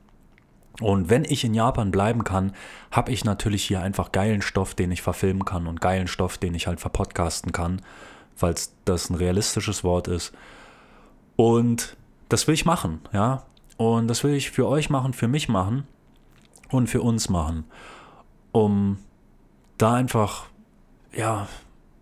Und 0.79 1.09
wenn 1.09 1.25
ich 1.25 1.43
in 1.43 1.53
Japan 1.53 1.91
bleiben 1.91 2.23
kann, 2.23 2.53
habe 2.91 3.11
ich 3.11 3.25
natürlich 3.25 3.63
hier 3.63 3.81
einfach 3.81 4.11
geilen 4.11 4.41
Stoff, 4.41 4.73
den 4.73 4.91
ich 4.91 5.01
verfilmen 5.01 5.43
kann 5.43 5.67
und 5.67 5.81
geilen 5.81 6.07
Stoff, 6.07 6.37
den 6.37 6.53
ich 6.53 6.67
halt 6.67 6.79
verpodcasten 6.79 7.51
kann 7.51 7.81
falls 8.37 8.73
das 8.85 9.09
ein 9.09 9.15
realistisches 9.15 9.83
Wort 9.83 10.07
ist. 10.07 10.31
Und 11.35 11.97
das 12.29 12.47
will 12.47 12.53
ich 12.53 12.65
machen, 12.65 13.01
ja. 13.11 13.43
Und 13.75 14.07
das 14.07 14.23
will 14.23 14.33
ich 14.33 14.51
für 14.51 14.67
euch 14.67 14.89
machen, 14.89 15.13
für 15.13 15.27
mich 15.27 15.49
machen 15.49 15.85
und 16.71 16.87
für 16.87 17.01
uns 17.01 17.29
machen, 17.29 17.65
um 18.51 18.97
da 19.77 19.93
einfach, 19.93 20.45
ja, 21.13 21.47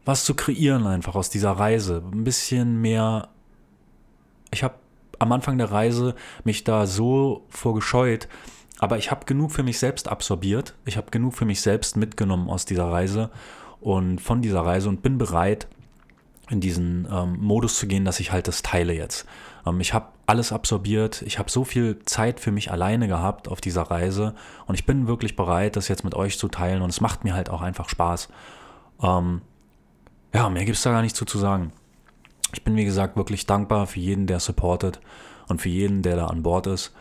was 0.05 0.23
zu 0.23 0.35
kreieren 0.35 0.85
einfach 0.87 1.15
aus 1.15 1.29
dieser 1.29 1.51
Reise. 1.51 2.03
Ein 2.11 2.23
bisschen 2.23 2.79
mehr. 2.79 3.29
Ich 4.51 4.63
habe 4.63 4.75
am 5.19 5.31
Anfang 5.31 5.57
der 5.57 5.71
Reise 5.71 6.15
mich 6.43 6.63
da 6.63 6.85
so 6.85 7.45
vorgescheut, 7.49 8.27
aber 8.79 8.97
ich 8.97 9.11
habe 9.11 9.25
genug 9.25 9.51
für 9.51 9.63
mich 9.63 9.79
selbst 9.79 10.07
absorbiert. 10.07 10.75
Ich 10.85 10.97
habe 10.97 11.11
genug 11.11 11.33
für 11.33 11.45
mich 11.45 11.61
selbst 11.61 11.97
mitgenommen 11.97 12.49
aus 12.49 12.65
dieser 12.65 12.89
Reise 12.89 13.31
und 13.81 14.19
von 14.21 14.41
dieser 14.41 14.61
Reise 14.61 14.89
und 14.89 15.01
bin 15.01 15.17
bereit, 15.17 15.67
in 16.49 16.59
diesen 16.59 17.07
ähm, 17.11 17.37
Modus 17.39 17.77
zu 17.77 17.87
gehen, 17.87 18.05
dass 18.05 18.19
ich 18.19 18.31
halt 18.31 18.47
das 18.47 18.61
teile 18.61 18.93
jetzt. 18.93 19.25
Ähm, 19.65 19.79
ich 19.79 19.93
habe 19.93 20.07
alles 20.27 20.51
absorbiert, 20.51 21.21
ich 21.23 21.39
habe 21.39 21.49
so 21.49 21.63
viel 21.63 21.99
Zeit 22.05 22.39
für 22.39 22.51
mich 22.51 22.71
alleine 22.71 23.07
gehabt 23.07 23.47
auf 23.47 23.61
dieser 23.61 23.83
Reise 23.83 24.35
und 24.65 24.75
ich 24.75 24.85
bin 24.85 25.07
wirklich 25.07 25.35
bereit, 25.35 25.75
das 25.75 25.87
jetzt 25.87 26.03
mit 26.03 26.15
euch 26.15 26.37
zu 26.37 26.47
teilen 26.47 26.81
und 26.81 26.89
es 26.89 27.01
macht 27.01 27.23
mir 27.23 27.33
halt 27.33 27.49
auch 27.49 27.61
einfach 27.61 27.89
Spaß. 27.89 28.29
Ähm, 29.01 29.41
ja, 30.33 30.49
mehr 30.49 30.65
gibt 30.65 30.77
es 30.77 30.83
da 30.83 30.91
gar 30.91 31.01
nicht 31.01 31.15
zu, 31.15 31.25
zu 31.25 31.37
sagen. 31.37 31.71
Ich 32.53 32.63
bin, 32.63 32.75
wie 32.75 32.85
gesagt, 32.85 33.17
wirklich 33.17 33.45
dankbar 33.45 33.87
für 33.87 33.99
jeden, 33.99 34.27
der 34.27 34.39
supportet 34.39 34.99
und 35.47 35.61
für 35.61 35.69
jeden, 35.69 36.01
der 36.01 36.15
da 36.15 36.27
an 36.27 36.43
Bord 36.43 36.67
ist. 36.67 36.93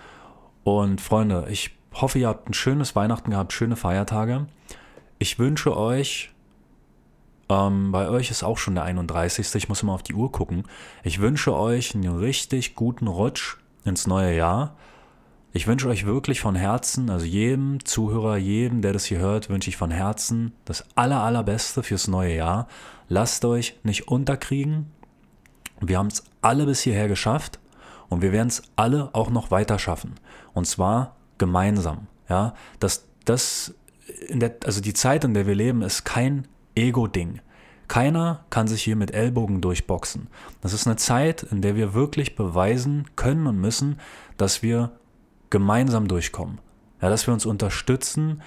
Und 0.64 1.00
Freunde, 1.00 1.46
ich 1.50 1.76
hoffe, 1.94 2.18
ihr 2.18 2.28
habt 2.28 2.48
ein 2.48 2.54
schönes 2.54 2.96
Weihnachten 2.96 3.30
gehabt, 3.30 3.52
schöne 3.52 3.76
Feiertage. 3.76 4.46
Ich 5.18 5.38
wünsche 5.38 5.76
euch 5.76 6.33
ähm, 7.48 7.92
bei 7.92 8.08
euch 8.08 8.30
ist 8.30 8.42
auch 8.42 8.58
schon 8.58 8.74
der 8.74 8.84
31. 8.84 9.54
Ich 9.54 9.68
muss 9.68 9.82
immer 9.82 9.92
auf 9.92 10.02
die 10.02 10.14
Uhr 10.14 10.32
gucken. 10.32 10.64
Ich 11.02 11.20
wünsche 11.20 11.54
euch 11.54 11.94
einen 11.94 12.16
richtig 12.16 12.74
guten 12.74 13.06
Rutsch 13.06 13.56
ins 13.84 14.06
neue 14.06 14.36
Jahr. 14.36 14.76
Ich 15.52 15.66
wünsche 15.68 15.88
euch 15.88 16.04
wirklich 16.04 16.40
von 16.40 16.56
Herzen, 16.56 17.10
also 17.10 17.26
jedem 17.26 17.84
Zuhörer, 17.84 18.36
jedem, 18.36 18.82
der 18.82 18.92
das 18.92 19.04
hier 19.04 19.20
hört, 19.20 19.48
wünsche 19.48 19.70
ich 19.70 19.76
von 19.76 19.92
Herzen 19.92 20.52
das 20.64 20.84
aller, 20.96 21.22
allerbeste 21.22 21.84
fürs 21.84 22.08
neue 22.08 22.34
Jahr. 22.34 22.66
Lasst 23.08 23.44
euch 23.44 23.78
nicht 23.84 24.08
unterkriegen. 24.08 24.90
Wir 25.80 25.98
haben 25.98 26.08
es 26.08 26.24
alle 26.40 26.66
bis 26.66 26.80
hierher 26.80 27.06
geschafft 27.06 27.60
und 28.08 28.20
wir 28.20 28.32
werden 28.32 28.48
es 28.48 28.62
alle 28.74 29.10
auch 29.12 29.30
noch 29.30 29.52
weiter 29.52 29.78
schaffen. 29.78 30.14
Und 30.54 30.66
zwar 30.66 31.14
gemeinsam. 31.38 32.08
Ja, 32.28 32.54
das, 32.80 33.06
das 33.24 33.74
in 34.28 34.40
der, 34.40 34.56
also 34.64 34.80
die 34.80 34.94
Zeit, 34.94 35.24
in 35.24 35.34
der 35.34 35.46
wir 35.46 35.54
leben, 35.54 35.82
ist 35.82 36.04
kein 36.04 36.48
Ego-Ding. 36.74 37.40
Keiner 37.88 38.44
kann 38.50 38.66
sich 38.66 38.82
hier 38.82 38.96
mit 38.96 39.12
Ellbogen 39.12 39.60
durchboxen. 39.60 40.28
Das 40.60 40.72
ist 40.72 40.86
eine 40.86 40.96
Zeit, 40.96 41.42
in 41.42 41.60
der 41.60 41.76
wir 41.76 41.94
wirklich 41.94 42.34
beweisen 42.34 43.06
können 43.14 43.46
und 43.46 43.60
müssen, 43.60 44.00
dass 44.36 44.62
wir 44.62 44.92
gemeinsam 45.50 46.08
durchkommen. 46.08 46.58
Ja, 47.02 47.10
dass 47.10 47.26
wir 47.26 47.34
uns 47.34 47.44
unterstützen 47.44 48.40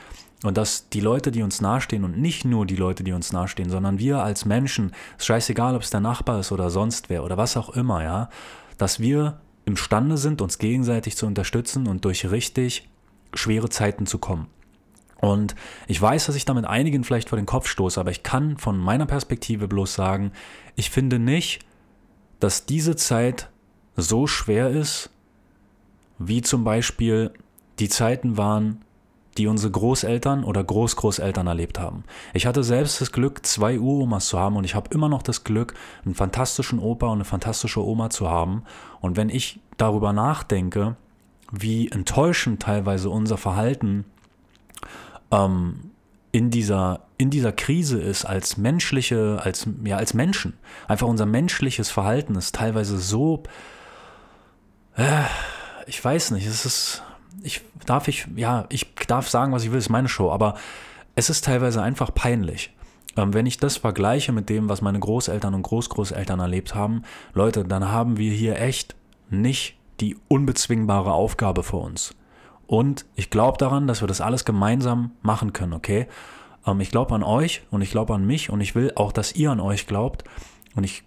und 0.43 0.57
dass 0.57 0.89
die 0.89 0.99
Leute, 0.99 1.31
die 1.31 1.43
uns 1.43 1.61
nahestehen 1.61 2.03
und 2.03 2.17
nicht 2.17 2.45
nur 2.45 2.65
die 2.65 2.75
Leute, 2.75 3.03
die 3.03 3.13
uns 3.13 3.31
nahestehen, 3.31 3.69
sondern 3.69 3.99
wir 3.99 4.23
als 4.23 4.45
Menschen, 4.45 4.91
ist 5.17 5.25
scheißegal, 5.25 5.75
ob 5.75 5.83
es 5.83 5.89
der 5.89 5.99
Nachbar 5.99 6.39
ist 6.39 6.51
oder 6.51 6.69
sonst 6.69 7.09
wer 7.09 7.23
oder 7.23 7.37
was 7.37 7.57
auch 7.57 7.69
immer, 7.69 8.03
ja, 8.03 8.29
dass 8.77 8.99
wir 8.99 9.39
imstande 9.65 10.17
sind, 10.17 10.41
uns 10.41 10.57
gegenseitig 10.57 11.17
zu 11.17 11.25
unterstützen 11.25 11.87
und 11.87 12.05
durch 12.05 12.29
richtig 12.31 12.89
schwere 13.33 13.69
Zeiten 13.69 14.05
zu 14.05 14.17
kommen. 14.17 14.47
Und 15.19 15.55
ich 15.87 16.01
weiß, 16.01 16.27
dass 16.27 16.35
ich 16.35 16.45
damit 16.45 16.65
einigen 16.65 17.03
vielleicht 17.03 17.29
vor 17.29 17.37
den 17.37 17.45
Kopf 17.45 17.67
stoße, 17.67 17.99
aber 17.99 18.11
ich 18.11 18.23
kann 18.23 18.57
von 18.57 18.77
meiner 18.77 19.05
Perspektive 19.05 19.67
bloß 19.67 19.93
sagen, 19.93 20.31
ich 20.75 20.89
finde 20.89 21.19
nicht, 21.19 21.59
dass 22.39 22.65
diese 22.65 22.95
Zeit 22.95 23.49
so 23.95 24.27
schwer 24.27 24.69
ist, 24.69 25.09
wie 26.19 26.41
zum 26.41 26.63
Beispiel 26.63 27.31
die 27.79 27.89
Zeiten 27.89 28.37
waren, 28.37 28.81
die 29.37 29.47
unsere 29.47 29.71
Großeltern 29.71 30.43
oder 30.43 30.63
Großgroßeltern 30.63 31.45
erlebt 31.45 31.79
haben. 31.79 32.03
Ich 32.33 32.45
hatte 32.45 32.63
selbst 32.63 33.01
das 33.01 33.11
Glück, 33.11 33.45
zwei 33.45 33.79
Uromas 33.79 34.27
zu 34.27 34.39
haben 34.39 34.55
und 34.55 34.63
ich 34.63 34.73
habe 34.73 34.89
immer 34.93 35.09
noch 35.09 35.21
das 35.21 35.43
Glück, 35.43 35.75
einen 36.05 36.15
fantastischen 36.15 36.79
Opa 36.79 37.07
und 37.07 37.17
eine 37.17 37.25
fantastische 37.25 37.85
Oma 37.85 38.09
zu 38.09 38.29
haben. 38.29 38.63
Und 38.99 39.15
wenn 39.15 39.29
ich 39.29 39.59
darüber 39.77 40.11
nachdenke, 40.11 40.95
wie 41.51 41.89
enttäuschend 41.89 42.61
teilweise 42.63 43.09
unser 43.09 43.37
Verhalten 43.37 44.05
ähm, 45.31 45.91
in 46.31 46.51
dieser, 46.51 47.01
in 47.17 47.29
dieser 47.29 47.51
Krise 47.51 47.99
ist 47.99 48.25
als 48.25 48.57
menschliche, 48.57 49.39
als, 49.43 49.67
ja, 49.83 49.97
als 49.97 50.13
Menschen. 50.13 50.53
Einfach 50.87 51.07
unser 51.07 51.25
menschliches 51.25 51.89
Verhalten 51.89 52.35
ist 52.35 52.55
teilweise 52.55 52.97
so, 52.97 53.43
äh, 54.95 55.23
ich 55.87 56.03
weiß 56.03 56.31
nicht, 56.31 56.45
es 56.45 56.65
ist, 56.65 57.03
ich 57.43 57.61
darf 57.85 58.07
ich, 58.07 58.27
ja, 58.35 58.65
ich 58.69 58.93
darf 59.07 59.29
sagen, 59.29 59.53
was 59.53 59.63
ich 59.63 59.71
will, 59.71 59.79
ist 59.79 59.89
meine 59.89 60.09
Show, 60.09 60.31
aber 60.31 60.55
es 61.15 61.29
ist 61.29 61.45
teilweise 61.45 61.81
einfach 61.81 62.13
peinlich. 62.13 62.73
Ähm, 63.15 63.33
wenn 63.33 63.45
ich 63.45 63.57
das 63.57 63.77
vergleiche 63.77 64.31
mit 64.31 64.49
dem, 64.49 64.69
was 64.69 64.81
meine 64.81 64.99
Großeltern 64.99 65.53
und 65.53 65.63
Großgroßeltern 65.63 66.39
erlebt 66.39 66.75
haben, 66.75 67.03
Leute, 67.33 67.63
dann 67.63 67.91
haben 67.91 68.17
wir 68.17 68.31
hier 68.31 68.59
echt 68.59 68.95
nicht 69.29 69.77
die 70.01 70.17
unbezwingbare 70.27 71.11
Aufgabe 71.13 71.63
vor 71.63 71.83
uns 71.83 72.13
Und 72.67 73.05
ich 73.15 73.29
glaube 73.29 73.57
daran, 73.57 73.87
dass 73.87 74.01
wir 74.01 74.07
das 74.07 74.21
alles 74.21 74.45
gemeinsam 74.45 75.11
machen 75.21 75.53
können, 75.53 75.73
okay? 75.73 76.07
Ähm, 76.65 76.81
ich 76.81 76.91
glaube 76.91 77.15
an 77.15 77.23
euch 77.23 77.63
und 77.71 77.81
ich 77.81 77.91
glaube 77.91 78.13
an 78.13 78.25
mich 78.25 78.49
und 78.49 78.61
ich 78.61 78.75
will 78.75 78.91
auch, 78.95 79.11
dass 79.11 79.33
ihr 79.35 79.51
an 79.51 79.59
euch 79.59 79.87
glaubt. 79.87 80.23
Und 80.75 80.83
ich 80.83 81.03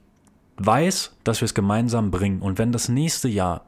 weiß, 0.56 1.16
dass 1.22 1.40
wir 1.40 1.46
es 1.46 1.54
gemeinsam 1.54 2.10
bringen. 2.10 2.40
Und 2.40 2.58
wenn 2.58 2.72
das 2.72 2.88
nächste 2.88 3.28
Jahr 3.28 3.66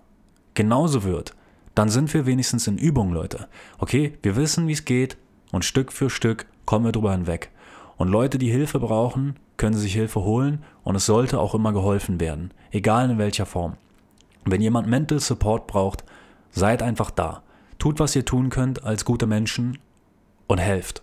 genauso 0.55 1.05
wird, 1.05 1.35
dann 1.75 1.89
sind 1.89 2.13
wir 2.13 2.27
wenigstens 2.27 2.67
in 2.67 2.77
Übung, 2.77 3.13
Leute. 3.13 3.49
Okay, 3.79 4.19
wir 4.23 4.37
wissen, 4.37 4.69
wie 4.69 4.73
es 4.73 4.85
geht 4.85 5.17
und 5.53 5.65
Stück 5.65 5.93
für 5.93 6.11
Stück 6.11 6.47
kommen 6.65 6.85
wir 6.85 6.93
drüber 6.93 7.13
hinweg. 7.13 7.51
Und 7.97 8.09
Leute, 8.09 8.39
die 8.39 8.51
Hilfe 8.51 8.79
brauchen, 8.79 9.37
können 9.57 9.77
sich 9.77 9.93
Hilfe 9.95 10.23
holen 10.23 10.65
und 10.83 10.97
es 10.97 11.07
sollte 11.07 11.39
auch 11.39 11.55
immer 11.55 11.73
geholfen 11.73 12.21
werden, 12.21 12.53
egal 12.73 13.11
in 13.11 13.19
welcher 13.19 13.47
Form. 13.47 13.77
Wenn 14.45 14.61
jemand 14.61 14.89
Mental 14.89 15.21
Support 15.21 15.67
braucht, 15.67 16.05
seid 16.51 16.83
einfach 16.83 17.11
da. 17.11 17.43
Tut, 17.83 17.99
was 17.99 18.15
ihr 18.15 18.25
tun 18.25 18.49
könnt 18.49 18.85
als 18.85 19.05
gute 19.05 19.27
Menschen 19.27 19.77
und 20.47 20.59
helft. 20.59 21.03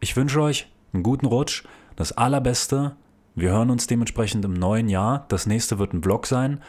Ich 0.00 0.16
wünsche 0.16 0.40
euch 0.40 0.72
einen 0.94 1.02
guten 1.02 1.26
Rutsch, 1.26 1.64
das 1.96 2.12
Allerbeste. 2.12 2.96
Wir 3.34 3.50
hören 3.50 3.68
uns 3.68 3.86
dementsprechend 3.86 4.42
im 4.46 4.54
neuen 4.54 4.88
Jahr. 4.88 5.26
Das 5.28 5.44
nächste 5.44 5.78
wird 5.78 5.92
ein 5.92 6.00
Blog 6.00 6.26
sein 6.26 6.62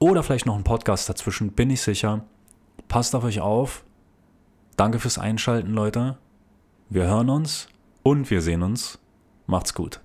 oder 0.00 0.24
vielleicht 0.24 0.46
noch 0.46 0.56
ein 0.56 0.64
Podcast 0.64 1.08
dazwischen, 1.08 1.52
bin 1.52 1.70
ich 1.70 1.80
sicher. 1.80 2.24
Passt 2.88 3.14
auf 3.14 3.22
euch 3.22 3.38
auf. 3.38 3.84
Danke 4.74 4.98
fürs 4.98 5.18
Einschalten, 5.18 5.72
Leute. 5.72 6.18
Wir 6.90 7.04
hören 7.04 7.30
uns 7.30 7.68
und 8.02 8.28
wir 8.32 8.42
sehen 8.42 8.64
uns. 8.64 8.98
Macht's 9.46 9.74
gut. 9.74 10.01